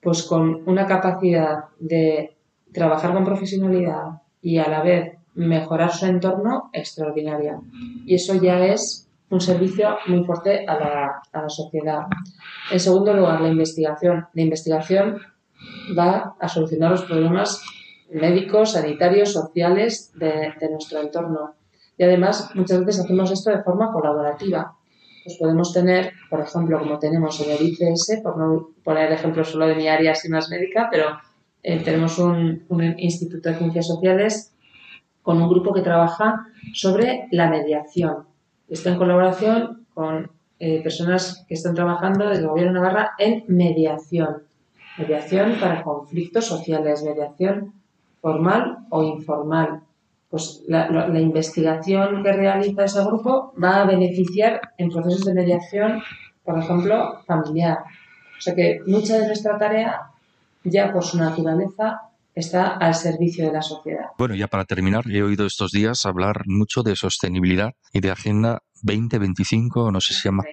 [0.01, 2.37] pues con una capacidad de
[2.73, 7.61] trabajar con profesionalidad y a la vez mejorar su entorno extraordinaria.
[8.05, 12.03] Y eso ya es un servicio muy fuerte a la, a la sociedad.
[12.71, 14.27] En segundo lugar, la investigación.
[14.35, 15.18] La investigación
[15.99, 17.62] va a solucionar los problemas
[18.11, 21.55] médicos, sanitarios, sociales de, nuestro entorno.
[21.97, 24.77] Y además, muchas veces hacemos esto de forma colaborativa.
[25.25, 29.66] Pues podemos tener, por ejemplo, como tenemos en el ICS, por no poner ejemplo solo
[29.66, 31.07] de mi área así más médica, pero
[31.62, 34.55] eh, tenemos un, un Instituto de Ciencias Sociales
[35.23, 38.32] con un grupo que trabaja sobre la mediación
[38.75, 43.45] está en colaboración con eh, personas que están trabajando desde el Gobierno de Navarra en
[43.49, 44.45] mediación.
[44.99, 47.75] Mediación para conflictos sociales, mediación
[48.21, 49.83] formal o informal.
[50.31, 56.03] Pues la, la, investigación que realiza ese grupo va a beneficiar en procesos de mediación,
[56.43, 57.79] por ejemplo, familiar.
[58.39, 60.01] O sea que mucha de nuestra tarea,
[60.65, 62.01] ya por su naturaleza,
[62.35, 64.07] está al servicio de la sociedad.
[64.18, 68.62] Bueno, ya para terminar, he oído estos días hablar mucho de sostenibilidad y de Agenda
[68.83, 70.45] 2025, no sé si se llama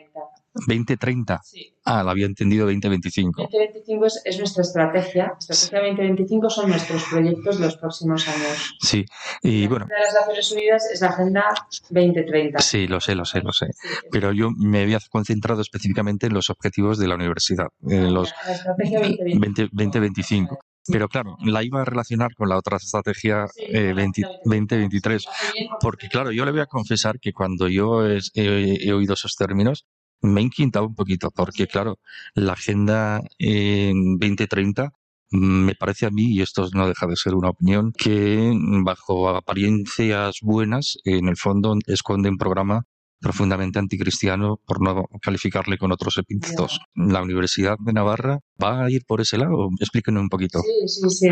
[0.54, 1.40] 2030.
[1.44, 1.74] Sí.
[1.86, 3.44] Ah, la había entendido 2025.
[3.44, 5.34] 2025 es, es nuestra estrategia.
[5.40, 8.76] Estrategia 2025 son nuestros proyectos de los próximos años.
[8.82, 9.06] Sí,
[9.42, 11.44] y La bueno, de las Naciones Unidas es la Agenda
[11.90, 12.60] 2030.
[12.60, 13.68] sí, lo sé, lo sé, lo sé.
[13.72, 18.34] Sí, Pero yo me había concentrado específicamente en los objetivos de la universidad, en los
[18.46, 19.40] La estrategia 2025.
[19.42, 20.60] 20, 2025.
[20.88, 25.28] Pero claro, la iba a relacionar con la otra estrategia eh, 20 2023.
[25.80, 29.36] Porque claro, yo le voy a confesar que cuando yo he, he- he oído esos
[29.36, 29.86] términos,
[30.22, 32.00] me he inquietado un poquito, porque claro,
[32.34, 34.92] la agenda en 2030
[35.32, 38.52] mm, me parece a mí, y esto no deja de ser una opinión, que
[38.84, 42.84] bajo apariencias buenas, en el fondo esconde un programa
[43.20, 46.80] profundamente anticristiano, por no calificarle con otros epítetos.
[46.96, 49.70] ¿La Universidad de Navarra va a ir por ese lado?
[49.80, 50.60] Explíquenos un poquito.
[50.60, 51.28] Sí, sí, sí,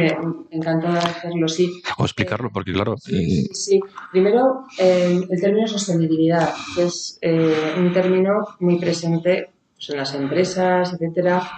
[0.52, 1.82] encantada de hacerlo, sí.
[1.98, 3.80] O explicarlo, porque claro, Sí, eh, sí, sí.
[4.12, 10.14] Primero, eh, el término sostenibilidad, que es eh, un término muy presente pues, en las
[10.14, 11.50] empresas, etcétera,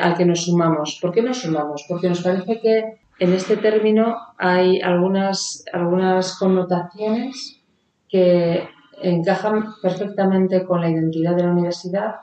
[0.00, 0.98] al que nos sumamos.
[1.00, 1.84] ¿Por qué nos sumamos?
[1.86, 7.60] Porque nos parece que en este término hay algunas, algunas connotaciones
[8.08, 8.68] que
[9.02, 12.16] encajan perfectamente con la identidad de la universidad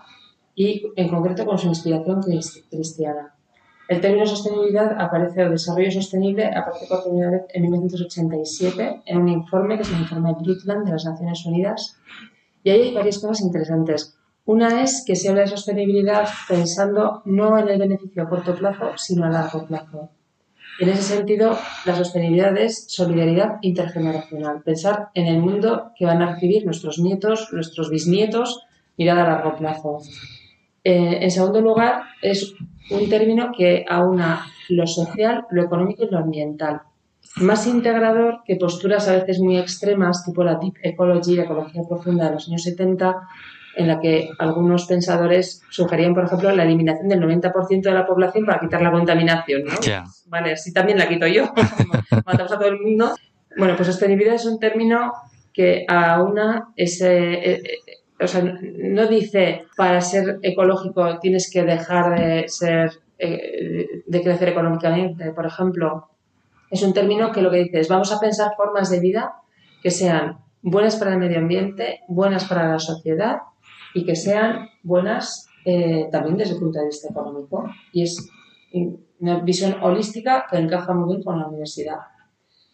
[0.56, 3.34] y en concreto con su inspiración cris- cristiana.
[3.90, 9.30] El término sostenibilidad aparece, o desarrollo sostenible, aparece por primera vez en 1987 en un
[9.30, 11.98] informe que es el informe Brundtland de las Naciones Unidas.
[12.64, 14.18] Y ahí hay varias cosas interesantes.
[14.46, 18.92] Una es que se habla de sostenibilidad pensando no en el beneficio a corto plazo,
[18.98, 20.10] sino a largo plazo.
[20.80, 24.62] En ese sentido, la sostenibilidad es solidaridad intergeneracional.
[24.64, 28.66] Pensar en el mundo que van a recibir nuestros nietos, nuestros bisnietos,
[28.98, 30.00] mirada a largo plazo.
[30.84, 32.56] Eh, en segundo lugar, es
[32.90, 36.82] un término que aúna lo social, lo económico y lo ambiental.
[37.38, 42.26] Más integrador que posturas a veces muy extremas, tipo la Deep Ecology, la ecología profunda
[42.26, 43.16] de los años 70,
[43.76, 48.46] en la que algunos pensadores sugerían, por ejemplo, la eliminación del 90% de la población
[48.46, 49.64] para quitar la contaminación.
[49.66, 49.72] ¿no?
[50.28, 51.52] Vale, así también la quito yo.
[52.26, 53.16] Matamos a todo el mundo.
[53.58, 55.14] Bueno, pues sostenibilidad es un término
[55.54, 57.34] que aúna ese.
[57.34, 57.80] eh, eh,
[58.20, 62.92] o sea, no dice para ser ecológico tienes que dejar de ser.
[63.18, 66.10] eh, de crecer económicamente, por ejemplo.
[66.70, 69.36] Es un término que lo que dice es vamos a pensar formas de vida
[69.82, 73.38] que sean buenas para el medio ambiente, buenas para la sociedad
[73.94, 77.66] y que sean buenas eh, también desde el punto de vista económico.
[77.92, 78.30] Y es
[79.20, 82.00] una visión holística que encaja muy bien con la universidad.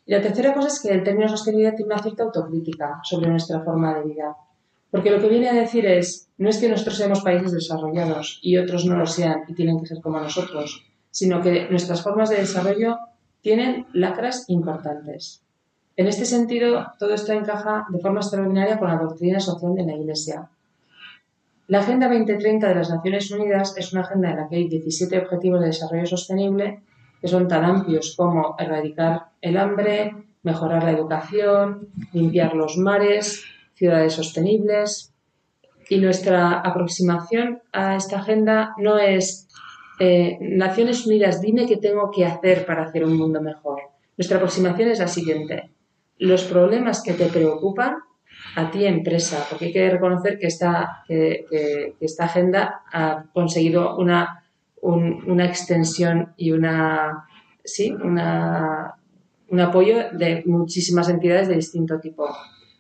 [0.06, 3.62] Y la tercera cosa es que el término sostenibilidad tiene una cierta autocrítica sobre nuestra
[3.62, 4.36] forma de vida.
[4.90, 8.58] Porque lo que viene a decir es, no es que nosotros seamos países desarrollados y
[8.58, 12.38] otros no lo sean y tienen que ser como nosotros, sino que nuestras formas de
[12.38, 12.98] desarrollo
[13.42, 15.44] tienen lacras importantes.
[15.96, 19.96] En este sentido, todo esto encaja de forma extraordinaria con la doctrina social de la
[19.96, 20.50] Iglesia.
[21.70, 25.20] La Agenda 2030 de las Naciones Unidas es una agenda en la que hay 17
[25.20, 26.82] objetivos de desarrollo sostenible
[27.22, 33.44] que son tan amplios como erradicar el hambre, mejorar la educación, limpiar los mares,
[33.76, 35.14] ciudades sostenibles.
[35.90, 39.48] Y nuestra aproximación a esta agenda no es
[40.00, 43.82] eh, Naciones Unidas, dime qué tengo que hacer para hacer un mundo mejor.
[44.18, 45.70] Nuestra aproximación es la siguiente.
[46.18, 47.98] Los problemas que te preocupan
[48.56, 51.46] a ti empresa, porque hay que reconocer que esta, que,
[52.00, 54.44] esta agenda ha conseguido una,
[54.82, 57.26] un- una extensión y una,
[57.64, 58.96] sí, una,
[59.50, 62.28] un apoyo de muchísimas entidades de distinto tipo.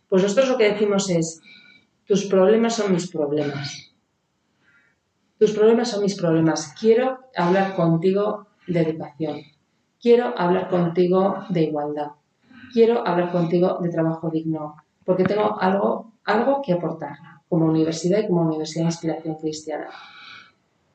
[0.07, 1.41] Pues nosotros lo que decimos es,
[2.05, 3.93] tus problemas son mis problemas.
[5.37, 6.73] Tus problemas son mis problemas.
[6.79, 9.37] Quiero hablar contigo de educación.
[10.01, 12.11] Quiero hablar contigo de igualdad.
[12.73, 14.75] Quiero hablar contigo de trabajo digno.
[15.09, 17.17] Porque tengo algo, algo que aportar
[17.47, 19.87] como universidad y como universidad de inspiración cristiana.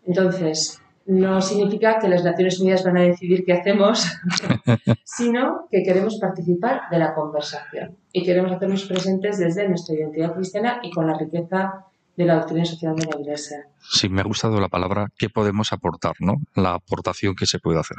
[0.07, 4.07] Entonces, no significa que las Naciones Unidas van a decidir qué hacemos,
[5.05, 10.79] sino que queremos participar de la conversación y queremos hacernos presentes desde nuestra identidad cristiana
[10.85, 13.67] y con la riqueza de la doctrina social de la Iglesia.
[13.81, 16.15] Sí, me ha gustado la palabra ¿qué podemos aportar?
[16.21, 16.37] ¿no?
[16.55, 17.97] La aportación que se puede hacer.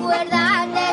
[0.02, 0.88] Cuerdas de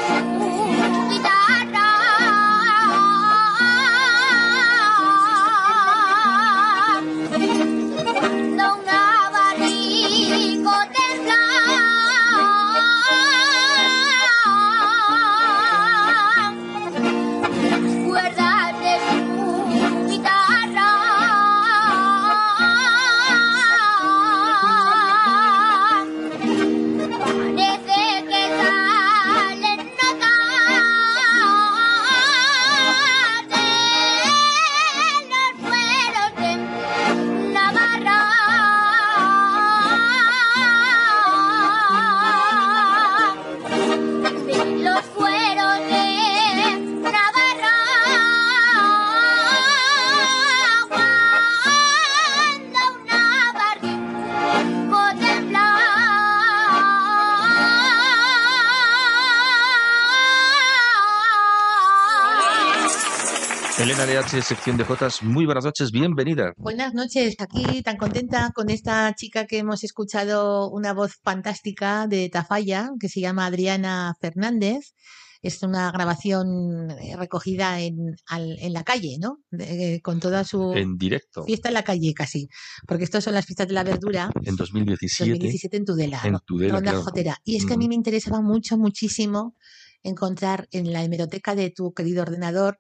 [63.79, 66.53] Elena LH, sección de Jotas, muy buenas noches, bienvenida.
[66.57, 72.29] Buenas noches, aquí tan contenta con esta chica que hemos escuchado una voz fantástica de
[72.29, 74.95] Tafalla, que se llama Adriana Fernández.
[75.41, 77.97] Es una grabación eh, recogida en,
[78.27, 79.39] al- en la calle, ¿no?
[79.51, 82.49] De- con toda su En directo, fiesta en la calle casi,
[82.87, 86.39] porque estas son las fiestas de la verdura en 2017, 2017 en Tudela, en.
[86.47, 87.05] Tudela, Ronda claro.
[87.05, 87.39] Jotera.
[87.43, 87.89] Y es que a mí Ujú.
[87.89, 89.57] me interesaba mucho, muchísimo
[90.05, 92.77] encontrar en la hemeroteca de tu querido ordenador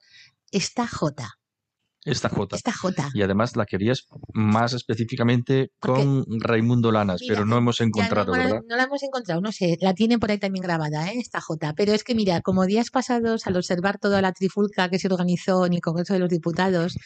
[0.53, 1.29] esta J,
[2.05, 2.57] esta Jota.
[2.57, 3.11] esta J.
[3.15, 8.33] Y además la querías más específicamente Porque- con Raimundo Lanas, Mira, pero no hemos encontrado,
[8.35, 8.61] no, ¿verdad?
[8.69, 11.19] no la hemos encontrado, no sé, la tiene por ahí también grabada, ¿eh?
[11.19, 11.75] esta J.
[11.77, 15.65] Pero es que mira, como días pasados, al observar toda la trifulca que se organizó
[15.67, 16.97] en el Congreso de los Diputados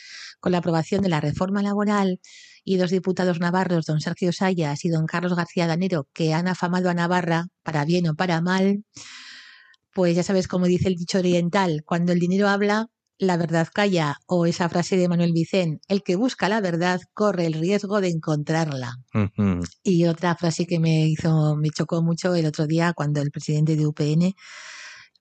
[0.40, 2.20] con la aprobación de la reforma laboral
[2.64, 6.88] y dos diputados navarros, don Sergio Sayas y don Carlos García Danero, que han afamado
[6.90, 8.82] a Navarra, para bien o para mal,
[9.92, 12.86] pues ya sabes como dice el dicho oriental, cuando el dinero habla,
[13.18, 17.46] la verdad calla, o esa frase de Manuel Vicén, el que busca la verdad corre
[17.46, 18.96] el riesgo de encontrarla.
[19.82, 23.76] Y otra frase que me hizo, me chocó mucho el otro día cuando el presidente
[23.76, 24.34] de UPN,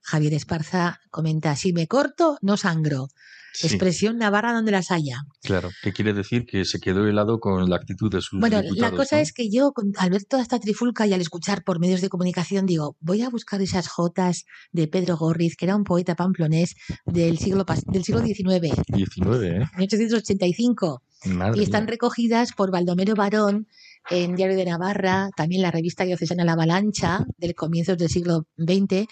[0.02, 3.08] Javier Esparza, comenta, si me corto, no sangro.
[3.56, 5.22] Sí, Expresión navarra donde las haya.
[5.42, 5.70] claro.
[5.82, 6.46] ¿Qué quiere decir?
[6.46, 9.22] Que se quedó helado con la actitud de sus Bueno, la cosa ¿no?
[9.22, 12.66] es que yo, al ver toda esta trifulca y al escuchar por medios de comunicación,
[12.66, 16.76] digo, voy a buscar esas jotas de Pedro Gorriz, que era un poeta pamplonés
[17.06, 19.70] del siglo, del siglo XIX, 19, ¿eh?
[19.78, 21.02] 1885.
[21.26, 21.92] Madre y están mía.
[21.92, 23.68] recogidas por Baldomero Barón
[24.10, 29.08] en Diario de Navarra, también la revista diocesana La Avalancha del comienzos del siglo XX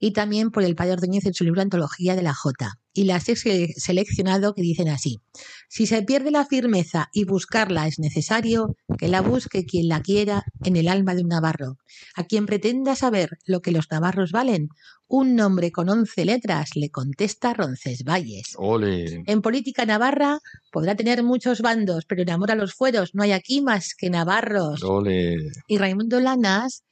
[0.00, 2.78] y también por el padre Ordóñez en su libro Antología de la Jota.
[2.98, 5.20] Y las he se- seleccionado que dicen así:
[5.68, 10.42] Si se pierde la firmeza y buscarla es necesario, que la busque quien la quiera
[10.64, 11.76] en el alma de un navarro.
[12.16, 14.70] A quien pretenda saber lo que los navarros valen,
[15.06, 18.54] un nombre con once letras le contesta Roncesvalles.
[18.56, 19.22] Ole.
[19.26, 20.40] En política navarra
[20.72, 24.10] podrá tener muchos bandos, pero en amor a los fueros no hay aquí más que
[24.10, 24.82] navarros.
[24.82, 25.36] Ole.
[25.68, 26.82] Y Raimundo Lanas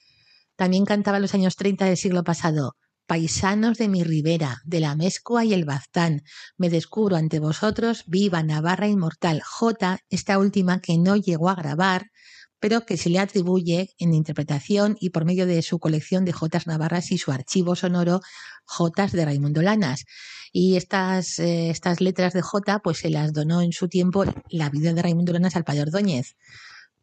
[0.54, 2.76] también cantaba en los años 30 del siglo pasado.
[3.06, 6.24] Paisanos de mi ribera, de la Mezcua y el Baztán,
[6.56, 9.42] me descubro ante vosotros, viva Navarra inmortal.
[9.42, 12.10] J, esta última que no llegó a grabar,
[12.58, 16.66] pero que se le atribuye en interpretación y por medio de su colección de Jotas
[16.66, 18.22] Navarras y su archivo sonoro
[18.64, 20.04] Jotas de Raimundo Lanas.
[20.52, 24.68] Y estas, eh, estas letras de J, pues se las donó en su tiempo la
[24.68, 26.34] vida de Raimundo Lanas al padre Ordóñez.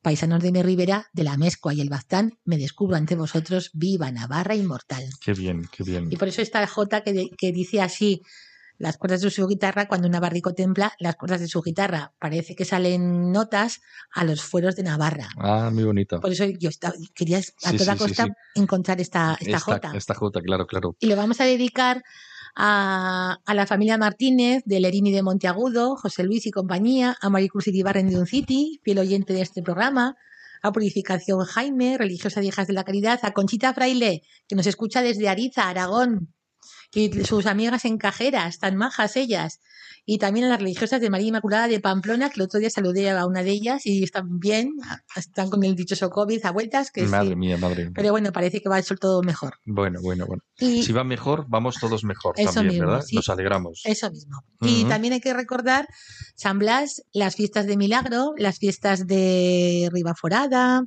[0.03, 4.11] Paisanos de mi ribera, de la Mezcua y el Baztán, me descubro ante vosotros, viva
[4.11, 5.05] Navarra inmortal.
[5.23, 6.09] Qué bien, qué bien.
[6.11, 8.21] Y por eso esta J que, de- que dice así,
[8.77, 12.11] las cuerdas de su guitarra, cuando un navarrico templa, las cuerdas de su guitarra.
[12.19, 13.79] Parece que salen notas
[14.11, 15.29] a los fueros de Navarra.
[15.37, 16.19] Ah, muy bonito.
[16.19, 18.31] Por eso yo estaba- quería a Sí, toda sí, costa sí.
[18.55, 19.91] encontrar esta, esta J.
[19.95, 20.97] esta Jota, claro, claro.
[20.99, 22.03] Y lo vamos a dedicar
[22.55, 27.67] a, a la familia Martínez de Lerini de Monteagudo, José Luis y compañía, a Maricruz
[27.67, 30.15] Iribarren de Uncity, fiel oyente de este programa,
[30.61, 35.01] a Purificación Jaime, religiosa de Hijas de la Caridad, a Conchita Fraile, que nos escucha
[35.01, 36.33] desde Ariza, Aragón,
[36.93, 39.59] Y sus amigas encajeras, tan majas ellas.
[40.05, 43.09] Y también a las religiosas de María Inmaculada de Pamplona, que el otro día saludé
[43.09, 44.71] a una de ellas y están bien,
[45.15, 46.91] están con el dichoso COVID a vueltas.
[46.91, 47.35] Que Madre sí.
[47.37, 47.93] mía, madre mía.
[47.95, 49.53] Pero bueno, parece que va a ser todo mejor.
[49.65, 50.41] Bueno, bueno, bueno.
[50.59, 53.05] Y Si va mejor, vamos todos mejor Eso también, mismo, ¿verdad?
[53.05, 53.15] sí.
[53.15, 53.81] Nos alegramos.
[53.85, 54.43] Eso mismo.
[54.61, 55.87] Y también hay que recordar
[56.35, 60.83] San Blas, las fiestas de Milagro, las fiestas de Ribaforada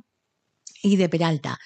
[0.83, 1.57] y de Peralta.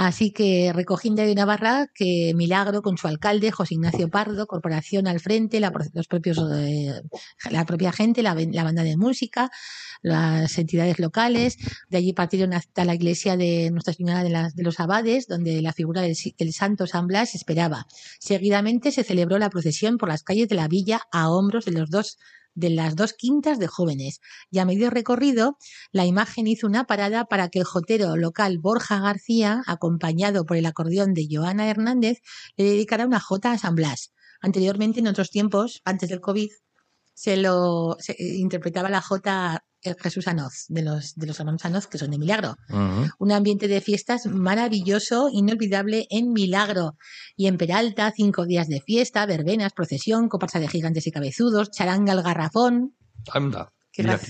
[0.00, 5.20] Así que recogiendo de Navarra que Milagro con su alcalde José Ignacio Pardo, corporación al
[5.20, 7.02] frente, la, los propios, eh,
[7.50, 9.50] la propia gente, la, banda de música,
[10.00, 11.58] las entidades locales.
[11.90, 15.74] De allí partieron hasta la iglesia de Nuestra Señora de, de los Abades, donde la
[15.74, 17.86] figura del, del santo San Blas esperaba.
[18.20, 21.90] Seguidamente se celebró la procesión por las calles de la villa a hombros de los
[21.90, 22.16] dos
[22.60, 24.20] de las dos quintas de jóvenes.
[24.50, 25.56] Y a medio recorrido,
[25.90, 30.66] la imagen hizo una parada para que el jotero local Borja García, acompañado por el
[30.66, 32.18] acordeón de Joana Hernández,
[32.56, 34.12] le dedicara una jota a San Blas.
[34.40, 36.50] Anteriormente, en otros tiempos, antes del COVID,
[37.14, 41.86] se lo se interpretaba la jota eh, Jesús Anoz, de los, de los hermanos Anoz,
[41.86, 42.56] que son de Milagro
[43.18, 46.96] un ambiente de fiestas maravilloso, inolvidable en Milagro.
[47.36, 52.12] Y en Peralta, cinco días de fiesta, verbenas, procesión, comparsa de gigantes y cabezudos, charanga
[52.12, 52.96] al garrafón.
[53.32, 53.72] Anda.
[53.92, 54.20] Qué Mira,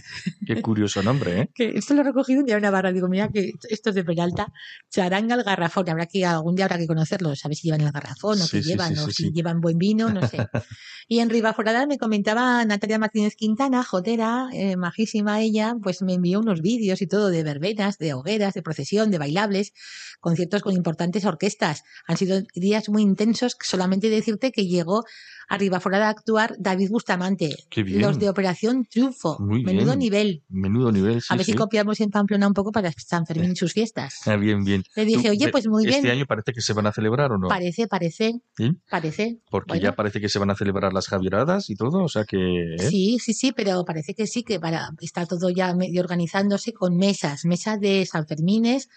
[0.46, 1.50] qué curioso nombre, ¿eh?
[1.54, 2.92] Que esto lo he recogido un día en Navarra.
[2.92, 4.52] Digo, mira que esto es de Peralta.
[4.90, 5.88] Charanga al garrafón.
[5.90, 8.58] Habrá que, algún día habrá que conocerlos, a ver si llevan el garrafón o Sí,
[8.58, 10.38] qué sí, llevan, sí, o si llevan buen vino, no sé.
[11.08, 16.40] y en Ribaforada me comentaba Natalia Martínez Quintana, jotera, eh, majísima ella, pues me envió
[16.40, 19.72] unos vídeos y todo de verbenas, de hogueras, de procesión, de bailables,
[20.20, 21.82] conciertos con importantes orquestas.
[22.06, 23.56] Han sido días muy intensos.
[23.60, 25.04] Solamente decirte que llegó
[25.50, 27.56] a Ribaforada a actuar David Bustamante.
[27.68, 28.00] Qué bien.
[28.00, 29.36] Los de Operación Triunfo.
[29.40, 29.98] Muy Menudo bien.
[29.98, 30.44] nivel.
[30.48, 31.52] Menudo nivel, sí, a ver sí.
[31.52, 34.14] si copiamos en Pamplona un poco para San Fermín y sus fiestas.
[34.26, 34.84] Ah, bien, bien.
[34.94, 35.96] Le dije, Tú, oye, pues muy bien.
[35.96, 37.48] ¿Este año parece que se van a celebrar o no?
[37.48, 38.70] Parece, parece, ¿Sí?
[38.88, 39.40] parece.
[39.50, 39.82] Porque Bueno.
[39.82, 42.36] ya parece que se van a celebrar las Javieradas y todo, o sea que...
[42.76, 42.88] ¿eh?
[42.88, 46.96] Sí, sí, sí, pero parece que sí, que para, está todo ya medio organizándose con
[46.96, 48.88] mesas, mesa de San Fermines,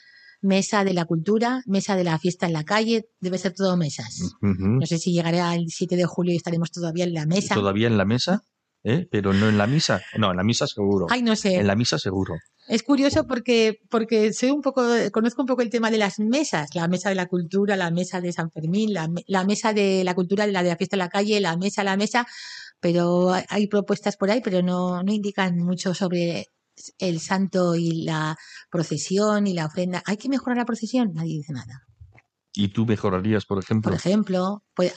[0.43, 4.19] mesa de la cultura, mesa de la fiesta en la calle, debe ser todo mesas.
[4.79, 7.55] No sé si llegará el 7 de julio y estaremos todavía en la mesa.
[7.55, 8.41] Todavía en la mesa,
[8.83, 9.07] ¿eh?
[9.09, 10.01] Pero no en la misa.
[10.17, 11.07] No, en la misa seguro.
[11.09, 11.55] Ay, no sé.
[11.55, 12.35] En la misa seguro.
[12.67, 16.69] Es curioso porque, porque soy un poco, conozco un poco el tema de las mesas,
[16.75, 20.13] la mesa de la cultura, la mesa de San Fermín, la, la mesa de la
[20.13, 22.25] cultura, la de la fiesta en la calle, la mesa, la mesa,
[22.79, 26.47] pero hay- hay propuestas por ahí, pero no, no indican mucho sobre
[26.99, 28.37] el santo y la
[28.69, 30.03] procesión y la ofrenda.
[30.05, 31.13] ¿Hay que mejorar la procesión?
[31.13, 31.83] Nadie dice nada.
[32.55, 33.89] ¿Y tú mejorarías, por ejemplo?
[33.89, 34.93] Por ejemplo, pues,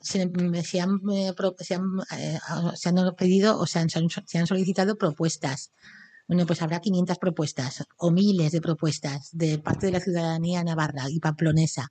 [0.00, 1.00] se, se han, se han,
[2.16, 2.38] eh,
[2.74, 5.72] se han pedido o se han, se han solicitado propuestas.
[6.28, 11.10] Bueno, pues habrá 500 propuestas o miles de propuestas de parte de la ciudadanía navarra
[11.10, 11.90] y pamplonesa.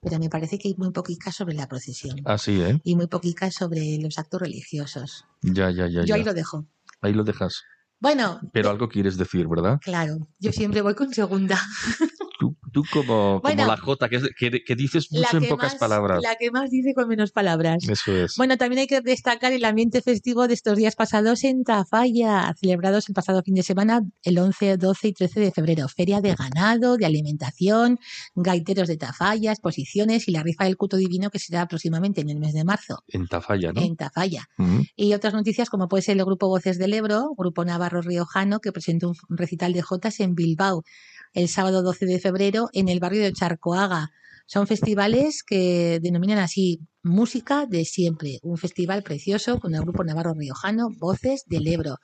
[0.00, 2.80] Pero me parece que hay muy poquicas sobre la procesión Así, ¿eh?
[2.84, 5.26] y muy poquicas sobre los actos religiosos.
[5.42, 6.00] Ya, ya, ya.
[6.00, 6.14] Yo ya.
[6.16, 6.66] ahí lo dejo.
[7.00, 7.62] Ahí lo dejas.
[8.00, 9.78] Bueno, Pero algo quieres decir, ¿verdad?
[9.82, 11.60] claro, yo siempre voy con segunda.
[12.40, 13.64] Tú, tú como, Bueno.
[13.64, 16.20] como la Jota, que, que, que dices mucho en pocas más- palabras.
[16.22, 17.86] La que más dice con menos palabras.
[17.86, 18.34] Eso es.
[18.38, 23.08] Bueno, también hay que destacar el ambiente festivo de estos días pasados en Tafalla, celebrados
[23.10, 25.86] el pasado fin de semana, el 11, 12 y 13 de febrero.
[25.88, 27.98] Feria de ganado, de alimentación,
[28.34, 32.38] gaiteros de Tafalla, exposiciones y la rifa del culto divino que será próximamente en el
[32.40, 33.82] mes de marzo En Tafalla, ¿no?
[33.82, 34.48] en Tafalla.
[34.96, 38.72] Y otras noticias como puede ser el grupo Voces del Ebro, grupo Navarro Riojano, que
[38.72, 40.84] presentó un recital de Jotas en Bilbao
[41.32, 44.10] el sábado 12 de febrero en el barrio de Charcoaga.
[44.46, 50.34] Son festivales que denominan así Música de Siempre, un festival precioso con el grupo Navarro
[50.34, 51.98] Riojano, Voces del Ebro.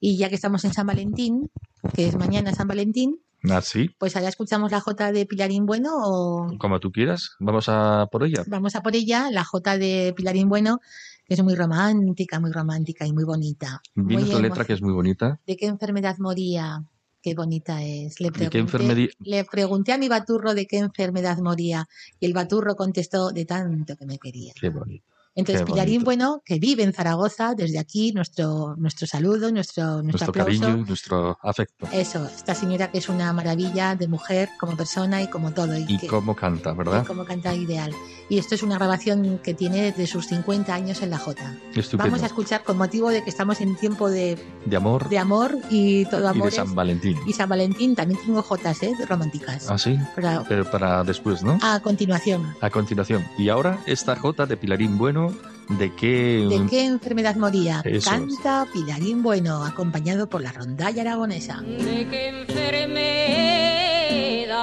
[0.00, 1.50] Y ya que estamos en San Valentín,
[1.94, 3.20] que es mañana San Valentín,
[3.50, 7.36] Así, pues ahora escuchamos la Jota de Pilarín Bueno o como tú quieras.
[7.38, 8.42] Vamos a por ella.
[8.48, 10.80] vamos a por ella, la Jota de Pilarín Bueno,
[11.24, 13.80] que es muy romántica, muy romántica y muy bonita.
[13.94, 15.40] Viene letra que es muy bonita.
[15.46, 16.82] ¿De qué enfermedad moría?
[17.28, 18.20] Qué bonita es.
[18.20, 21.86] Le ¿De qué pregunté, le pregunté a mi baturro de qué enfermedad moría
[22.18, 24.54] y el baturro contestó de tanto que me quería.
[24.58, 25.04] Qué bonito.
[25.34, 26.04] Entonces, Pilarín bonito.
[26.04, 30.60] Bueno, que vive en Zaragoza, desde aquí nuestro, nuestro saludo, nuestro, nuestro, Nuestro aplauso.
[30.62, 31.86] cariño y nuestro afecto.
[31.92, 35.76] Eso, esta señora que es una maravilla de mujer como persona y como todo.
[35.78, 37.06] Y, Y que, cómo canta, y ¿verdad?
[37.06, 37.92] como canta ideal.
[38.28, 41.56] Y esto es una grabación que tiene desde sus 50 años en la Jota.
[41.74, 42.10] Estupendo.
[42.10, 45.56] Vamos a escuchar con motivo de que estamos en tiempo de, De amor de amor
[45.70, 46.52] y todo y de amor.
[46.52, 47.16] San Valentín.
[47.26, 48.92] Y San Valentín también tengo jotas, ¿eh?
[49.08, 49.70] Románticas.
[49.70, 49.98] Ah, sí.
[50.14, 51.58] Pero Pero para después, ¿no?
[51.62, 53.24] a continuación, A continuación.
[53.38, 55.27] Y ahora esta J de Pilarín Bueno,
[55.68, 57.82] de qué, enfermedad moría.
[57.84, 58.66] Eso Canta.
[58.72, 61.60] Pilarín Bueno, acompañado por la rondalla aragonesa.
[61.60, 63.08] ¿De qué enfermedad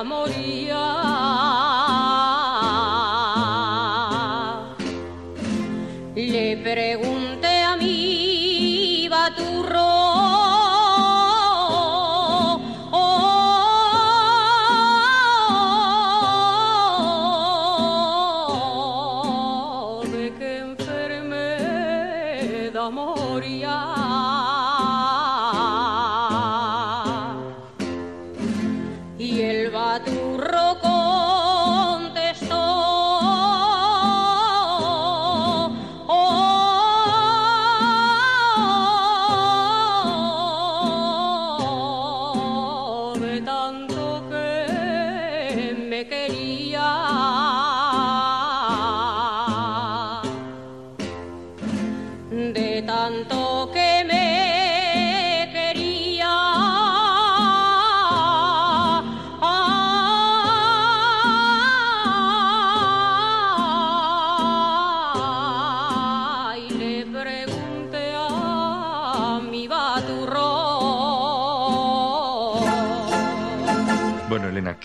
[0.03, 1.05] moría?
[6.15, 9.94] Le pregunté a mi baturro.
[29.99, 31.04] Contestó.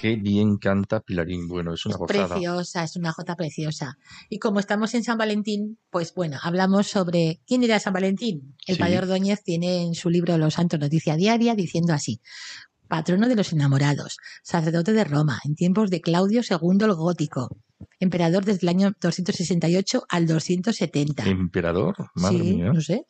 [0.00, 1.46] Qué bien canta Pilarín.
[1.48, 2.28] Bueno, es una gozada.
[2.28, 3.98] Preciosa, es una jota preciosa.
[4.28, 8.56] Y como estamos en San Valentín, pues bueno, hablamos sobre quién era San Valentín.
[8.66, 8.80] El Sí.
[8.80, 12.20] padre Ordóñez tiene en su libro Los Santos Noticia Diaria diciendo así.
[12.88, 17.48] Patrono de los enamorados, sacerdote de Roma, en tiempos de Claudio II el Gótico,
[18.00, 21.22] emperador desde el año 268 al 270.
[21.24, 22.72] Emperador, madre sí, mía.
[22.72, 23.04] no sé.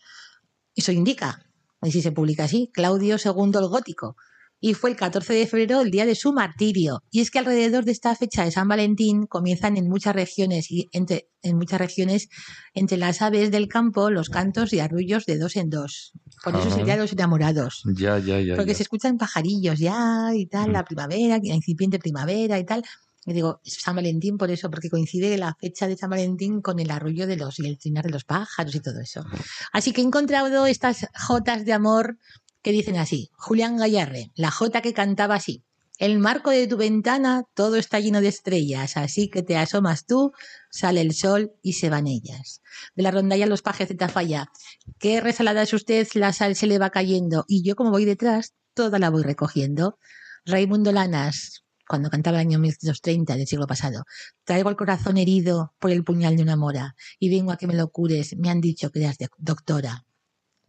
[0.74, 1.46] Eso indica,
[1.82, 4.16] y si se publica así, Claudio II el Gótico.
[4.60, 7.02] Y fue el 14 de febrero el día de su martirio.
[7.10, 10.86] Y es que alrededor de esta fecha de San Valentín comienzan en muchas regiones y
[10.92, 12.28] entre, en muchas regiones
[12.74, 16.12] entre las aves del campo los cantos y arrullos de dos en dos.
[16.44, 17.82] Por eso serían los enamorados.
[17.96, 18.56] Ya, ya, ya.
[18.56, 18.76] Porque ya.
[18.76, 20.72] se escuchan pajarillos ya y tal, Mm.
[20.72, 22.82] la primavera, la incipiente primavera y tal.
[23.26, 26.80] Y digo, es San Valentín por eso, porque coincide la fecha de San Valentín con
[26.80, 29.24] el arrullo de los y el trinar de los pájaros y todo eso.
[29.72, 32.16] Así que he encontrado estas jotas de amor
[32.62, 33.30] que dicen así.
[33.34, 35.64] Julián Gallarre, la jota que cantaba así.
[35.98, 40.32] El marco de tu ventana todo está lleno de estrellas, así que te asomas tú,
[40.70, 42.62] sale el sol y se van ellas.
[42.94, 44.50] De la rondalla Los Pajes de Tafalla.
[44.98, 48.54] Qué resalada es usted, la sal se le va cayendo y yo como voy detrás,
[48.72, 49.98] toda la voy recogiendo.
[50.46, 54.04] Raimundo Lanas, cuando cantaba el año 1930 del siglo pasado.
[54.44, 57.74] Traigo el corazón herido por el puñal de una mora y vengo a que me
[57.74, 58.36] lo cures.
[58.38, 60.06] Me han dicho que eras doctora.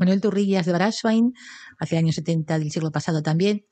[0.01, 1.33] Manuel Turrillas de Brasswein,
[1.79, 3.65] hacia el año 70 del siglo pasado también,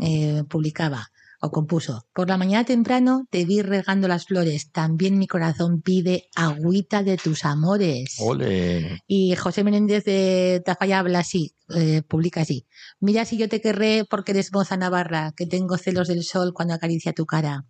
[0.00, 2.06] eh, publicaba o compuso.
[2.12, 4.72] Por la mañana temprano te vi regando las flores.
[4.72, 8.16] También mi corazón pide agüita de tus amores.
[8.18, 9.00] Ole.
[9.06, 12.66] Y José Menéndez de Tafalla habla así, eh, publica así.
[12.98, 16.74] Mira si yo te querré porque eres moza navarra, que tengo celos del sol cuando
[16.74, 17.64] acaricia tu cara.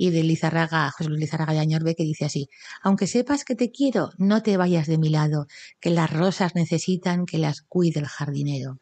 [0.00, 2.48] Y de Lizarraga, José Luis Lizarraga de Añorbe, que dice así,
[2.82, 5.48] aunque sepas que te quiero, no te vayas de mi lado,
[5.80, 8.78] que las rosas necesitan que las cuide el jardinero.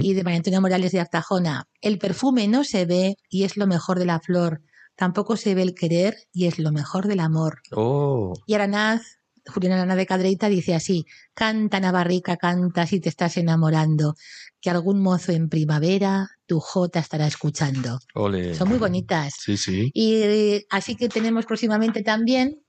[0.00, 3.66] Y de María Antonia Morales de Artajona, el perfume no se ve y es lo
[3.66, 4.62] mejor de la flor,
[4.96, 7.60] tampoco se ve el querer y es lo mejor del amor.
[7.72, 9.15] Oh, Y Aranaz,
[9.46, 14.16] Julián Aranaz de Cadreita dice así, canta Navarrica, canta si te estás enamorando,
[14.60, 17.98] que algún mozo en primavera tu jota estará escuchando.
[18.14, 18.54] ole.
[18.54, 19.34] Son muy bonitas.
[19.38, 19.90] Sí, sí.
[19.94, 22.60] Y eh, así que tenemos próximamente también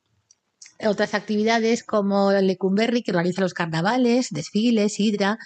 [0.85, 5.37] otras actividades como Lecumberri, que organiza los carnavales, desfiles, hidra.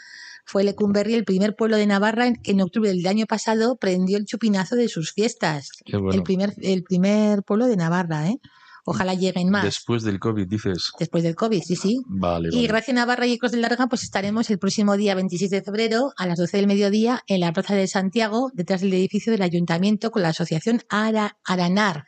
[0.45, 4.17] Fue Lecumberri el primer pueblo de Navarra en que en octubre del año pasado prendió
[4.17, 5.69] el chupinazo de sus fiestas.
[5.85, 6.13] Qué bueno.
[6.13, 8.39] El, primer, el primer pueblo de Navarra, ¿eh?
[8.85, 9.63] Ojalá lleguen más.
[9.63, 10.91] Después del COVID, dices.
[10.99, 12.01] Después del COVID, sí, sí.
[12.07, 12.67] Vale, Y vale.
[12.67, 16.25] Gracia Navarra y Ecos de Larga, pues estaremos el próximo día 26 de febrero a
[16.27, 20.21] las 12 del mediodía en la Plaza de Santiago, detrás del edificio del ayuntamiento, con
[20.23, 22.05] la asociación Ara- Aranar,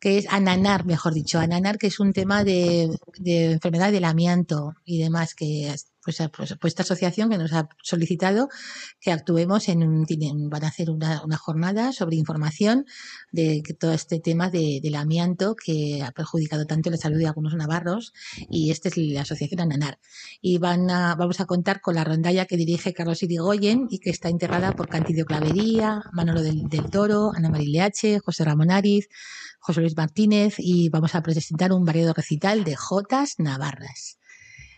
[0.00, 2.88] que es Ananar, mejor dicho, Ananar, que es un tema de,
[3.18, 7.68] de enfermedad del amianto y demás, que pues, pues, pues esta asociación que nos ha
[7.82, 8.48] solicitado
[9.00, 10.06] que actuemos en un,
[10.50, 12.86] van a hacer una, jornada sobre información
[13.32, 17.54] de todo este tema de- del amianto que ha perjudicado tanto la salud de algunos
[17.54, 18.12] navarros
[18.48, 19.98] y esta es la asociación Ananar.
[20.40, 24.10] Y van a, vamos a contar con la rondalla que dirige Carlos Irigoyen y que
[24.10, 29.08] está integrada por Cantidio Clavería, Manolo del, del Toro, Ana Marileache, José Ramón Ariz,
[29.60, 34.19] José Luis Martínez y vamos a presentar un variado recital de Jotas Navarras.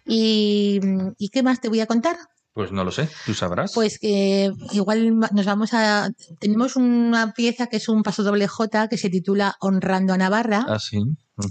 [0.04, 0.80] ¿Y,
[1.18, 2.16] ¿y qué más te voy a contar?
[2.54, 3.72] Pues no lo sé, tú sabrás.
[3.74, 6.10] Pues que igual nos vamos a...
[6.38, 10.66] Tenemos una pieza que es un paso doble J que se titula Honrando a Navarra.
[10.68, 10.98] Ah, sí.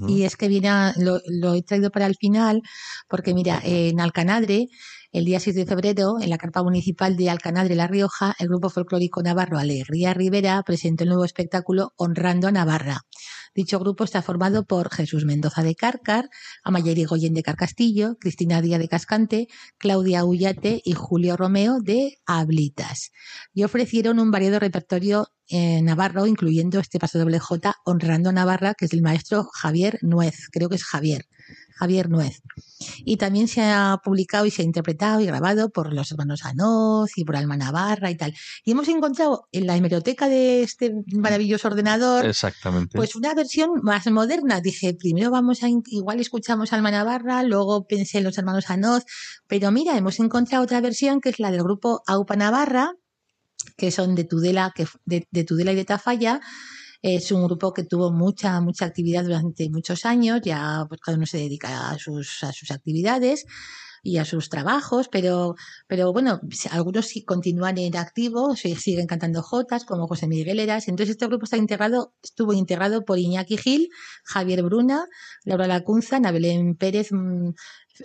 [0.07, 2.61] Y es que viene, a- lo, lo he traído para el final,
[3.09, 4.67] porque mira, en Alcanadre,
[5.11, 8.69] el día 6 de febrero, en la carpa municipal de Alcanadre, La Rioja, el grupo
[8.69, 13.01] folclórico navarro Alegría Rivera presentó el nuevo espectáculo Honrando a Navarra.
[13.53, 16.29] Dicho grupo está formado por Jesús Mendoza de Cárcar,
[16.63, 19.47] Amaya Irigoyen de Carcastillo, Cristina Díaz de Cascante,
[19.77, 23.11] Claudia Ullate y Julio Romeo de Ablitas.
[23.53, 28.73] Y ofrecieron un variado repertorio eh, navarro, incluyendo este paso doble J, Honrando a Navarra,
[28.73, 31.25] que es del maestro Javier Nuez, creo que es Javier,
[31.81, 32.43] Javier Nuez.
[33.05, 37.17] Y también se ha publicado y se ha interpretado y grabado por los hermanos Anoz
[37.17, 38.35] y por Alma Navarra y tal.
[38.63, 42.95] Y hemos encontrado en la hemeroteca de este maravilloso ordenador Exactamente.
[42.95, 44.61] pues una versión más moderna.
[44.61, 49.03] Dije, primero vamos a, igual escuchamos a Alma Navarra, luego pensé en los hermanos Anoz,
[49.47, 52.93] pero mira, hemos encontrado otra versión que es la del grupo Aupa Navarra,
[53.75, 56.41] que son de Tudela, que, de, de Tudela y de Tafalla.
[57.01, 61.25] Es un grupo que tuvo mucha, mucha actividad durante muchos años, ya pues cada uno
[61.25, 63.45] se dedica a sus, a sus actividades
[64.03, 65.55] y a sus trabajos, pero,
[65.87, 66.41] pero bueno,
[66.71, 70.87] algunos sí continúan en activo, siguen cantando jotas, como José Miguel Eras.
[70.87, 73.89] Entonces este grupo está integrado, estuvo integrado por Iñaki Gil,
[74.23, 75.05] Javier Bruna,
[75.43, 77.51] Laura Lacunza, Ana Belén Pérez, mm,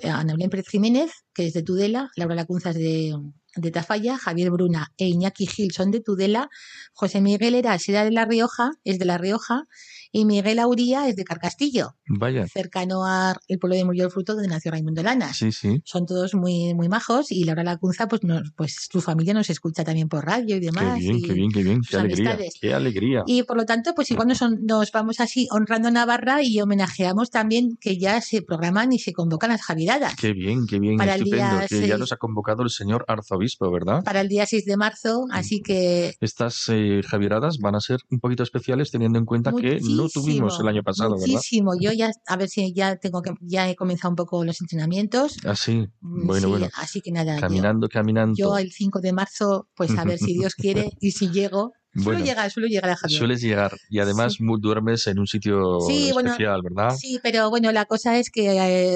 [0.05, 3.15] Ana Belén Pérez Jiménez, que es de Tudela, Laura Lacunza es de,
[3.57, 6.49] de Tafalla, Javier Bruna e Iñaki Gil son de Tudela,
[6.93, 9.65] José Miguel Eras era de La Rioja, es de La Rioja,
[10.13, 12.47] y Miguel Auría es de Carcastillo, Vaya.
[12.49, 15.37] cercano al pueblo de Murió el Fruto donde nació Raimundo Lanas.
[15.37, 15.81] Sí, sí.
[15.85, 19.85] Son todos muy, muy majos y Laura Lacunza, pues, nos, pues su familia nos escucha
[19.85, 20.99] también por radio y Qué demás.
[20.99, 21.81] bien, y- qué bien, qué bien.
[21.89, 22.31] Qué alegría.
[22.31, 22.55] amistades.
[22.61, 23.23] Qué alegría.
[23.27, 27.31] y por lo tanto, pues igual nos, nos vamos así honrando a Navarra y homenajeamos
[27.31, 30.15] también que ya se programan y se convocan las Javiradas.
[30.17, 30.97] Qué bien, qué bien.
[30.97, 31.59] Para el Estupendo.
[31.59, 31.99] día Que ya seis.
[31.99, 34.03] nos ha convocado el señor arzobispo, ¿verdad?
[34.05, 38.21] Para el día 6 de marzo, así que Estas eh, Javieradas van a ser un
[38.21, 41.27] poquito especiales teniendo en cuenta que no tuvimos el año pasado, ¿verdad?
[41.27, 41.73] muchísimo.
[41.81, 45.37] Yo ya, a ver si ya tengo que, ya he comenzado un poco los entrenamientos.
[45.45, 46.69] Así, Mm, bueno, sí, bueno.
[46.75, 48.35] Así que nada, yo- Caminando, caminando.
[48.37, 51.73] yo, el 5 de marzo, pues a ver si Dios quiere y si llego.
[52.05, 53.19] Bueno, llegar, suelo llegar a Javier.
[53.19, 54.45] Sueles llegar y además Sí.
[54.61, 56.95] duermes en un sitio Sí, bueno, especial, ¿verdad?
[56.97, 58.47] Sí, pero bueno, la cosa es que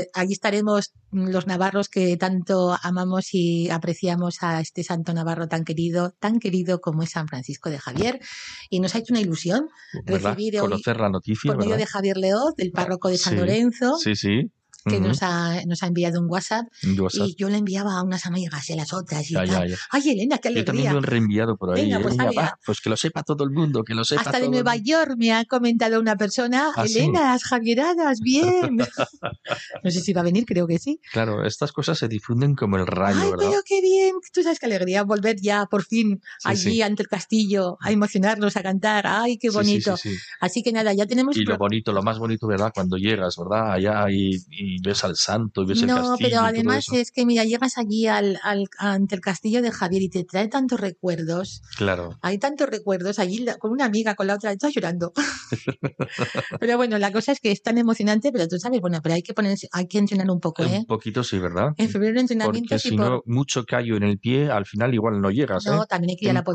[0.01, 5.48] eh, allí estaremos mm, los navarros que tanto amamos y apreciamos a este santo navarro
[5.48, 8.20] tan querido, tan querido como es San Francisco de Javier.
[8.68, 9.68] Y nos ha hecho una ilusión
[10.05, 10.30] ¿verdad?
[10.36, 13.38] recibir hoy Conocer la noticia, por medio de Javier Leoz, del párroco de San Sí,
[13.38, 14.51] Lorenzo, Sí, sí.
[14.85, 15.09] Que Ujú.
[15.09, 16.66] nos, ha, nos ha enviado un WhatsApp.
[16.99, 17.26] WhatsApp.
[17.28, 19.70] Y yo le enviaba a unas amigas y a las otras y Ya, ya, tal.
[19.70, 19.76] ya.
[19.91, 20.93] Ay, Elena, qué Yo también alegría.
[20.93, 21.83] lo he reenviado por ahí.
[21.83, 22.01] Venga, ¿eh?
[22.03, 24.39] pues Venga, va, pues que lo sepa todo el mundo, que lo sepa Hasta de
[24.39, 24.85] todo el Nueva mundo.
[24.91, 26.99] York me ha comentado una persona, ¿Ah, sí?
[26.99, 28.78] Elena, las Javieradas, bien.
[29.85, 31.01] no sé si va a venir, creo que sí.
[31.12, 33.47] Claro, estas cosas se difunden como el rayo, Ay, ¿verdad?
[33.51, 34.14] pero qué bien.
[34.33, 36.83] Tú sabes qué alegría volver ya por fin Sí, allí sí.
[36.83, 39.07] ante el castillo a emocionarnos, a cantar.
[39.07, 39.97] Ay, qué Sí, sí, bonito.
[39.97, 40.16] sí, sí.
[40.41, 41.37] Así que nada, ya tenemos.
[41.37, 42.70] Y lo bonito, lo más bonito, ¿verdad?
[42.74, 43.72] Cuando llegas, ¿verdad?
[43.72, 46.16] Allá y, y ves al santo y ves el No, castillo.
[46.18, 50.02] y pero además es que, mira, llegas allí al, al- ante el castillo de Javier
[50.02, 51.62] y te trae tantos recuerdos.
[51.76, 52.18] Claro.
[52.22, 55.12] Hay tantos recuerdos allí con una amiga, con la otra, está llorando.
[56.60, 59.22] pero bueno, la cosa es que es tan emocionante, pero tú sabes, bueno, pero hay
[59.22, 60.78] que ponerse, hay que entrenar un poco, ¿eh?
[60.80, 61.68] Un poquito sí, ¿verdad?
[61.76, 63.06] En febrero Porque entrenamientos y si por...
[63.06, 65.70] no, mucho callo en el pie, al final igual no llegas, ¿eh?
[65.70, 66.54] No, también hay que ir a la Ten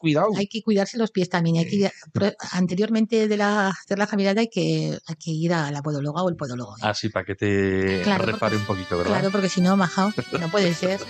[0.00, 0.34] cuidado.
[0.34, 1.56] A hay que cuidarse los pies también.
[1.58, 1.90] Hay que ir,
[2.52, 6.28] anteriormente de la, hacer la javilada hay que, hay que ir a la podóloga o
[6.28, 6.76] el podólogo.
[6.78, 6.80] ¿eh?
[6.82, 9.12] Así, para que te Claro, repare un poquito, ¿verdad?
[9.14, 11.00] Claro, porque si no, majao, no puede ser.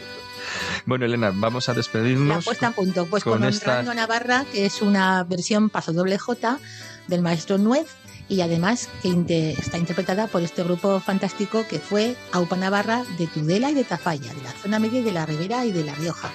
[0.85, 2.45] Bueno, Elena, vamos a La despedirnos.
[2.45, 6.19] puesta a punto, pues con con, esta- Honrando Navarra, que es una versión paso doble
[6.19, 6.59] J
[7.09, 7.87] del maestro Nuez
[8.29, 13.27] y además que inte- está interpretada por este grupo fantástico que fue Aupa Navarra de
[13.27, 15.95] Tudela y de Tafalla, de la zona media y de la Ribera y de La
[15.95, 16.31] Rioja.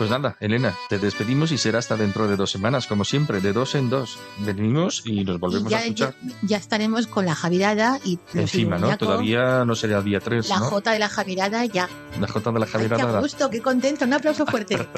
[0.00, 3.52] Pues nada, Elena, te despedimos y será hasta dentro de dos semanas, como siempre, de
[3.52, 4.18] dos en dos.
[4.38, 6.14] Venimos y nos volvemos y a escuchar.
[6.22, 8.96] ya, ya estaremos con la Javirada y Encima, ¿no?
[8.96, 10.70] Todavía no sería día 3, La ¿no?
[10.70, 11.86] J de la Javirada ya.
[12.18, 14.06] La J de la Ay, Javier qué gusto, qué contento.
[14.06, 14.78] Un aplauso fuerte.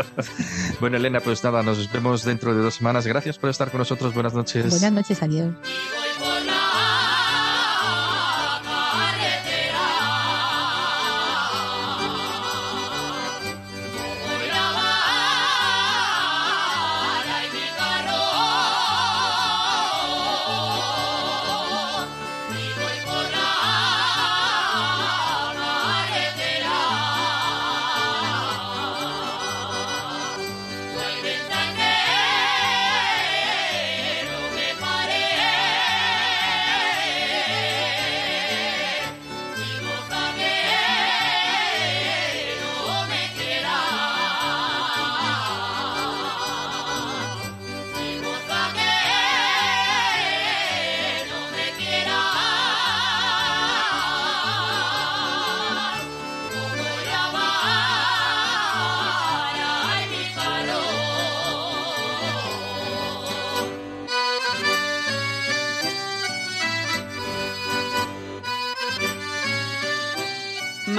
[0.78, 3.05] Bueno, Elena, pues nada, nos vemos dentro de dos semanas.
[3.05, 4.14] Gracias por estar con nosotros.
[4.14, 4.70] Buenas noches.
[4.70, 5.53] Buenas noches, adiós.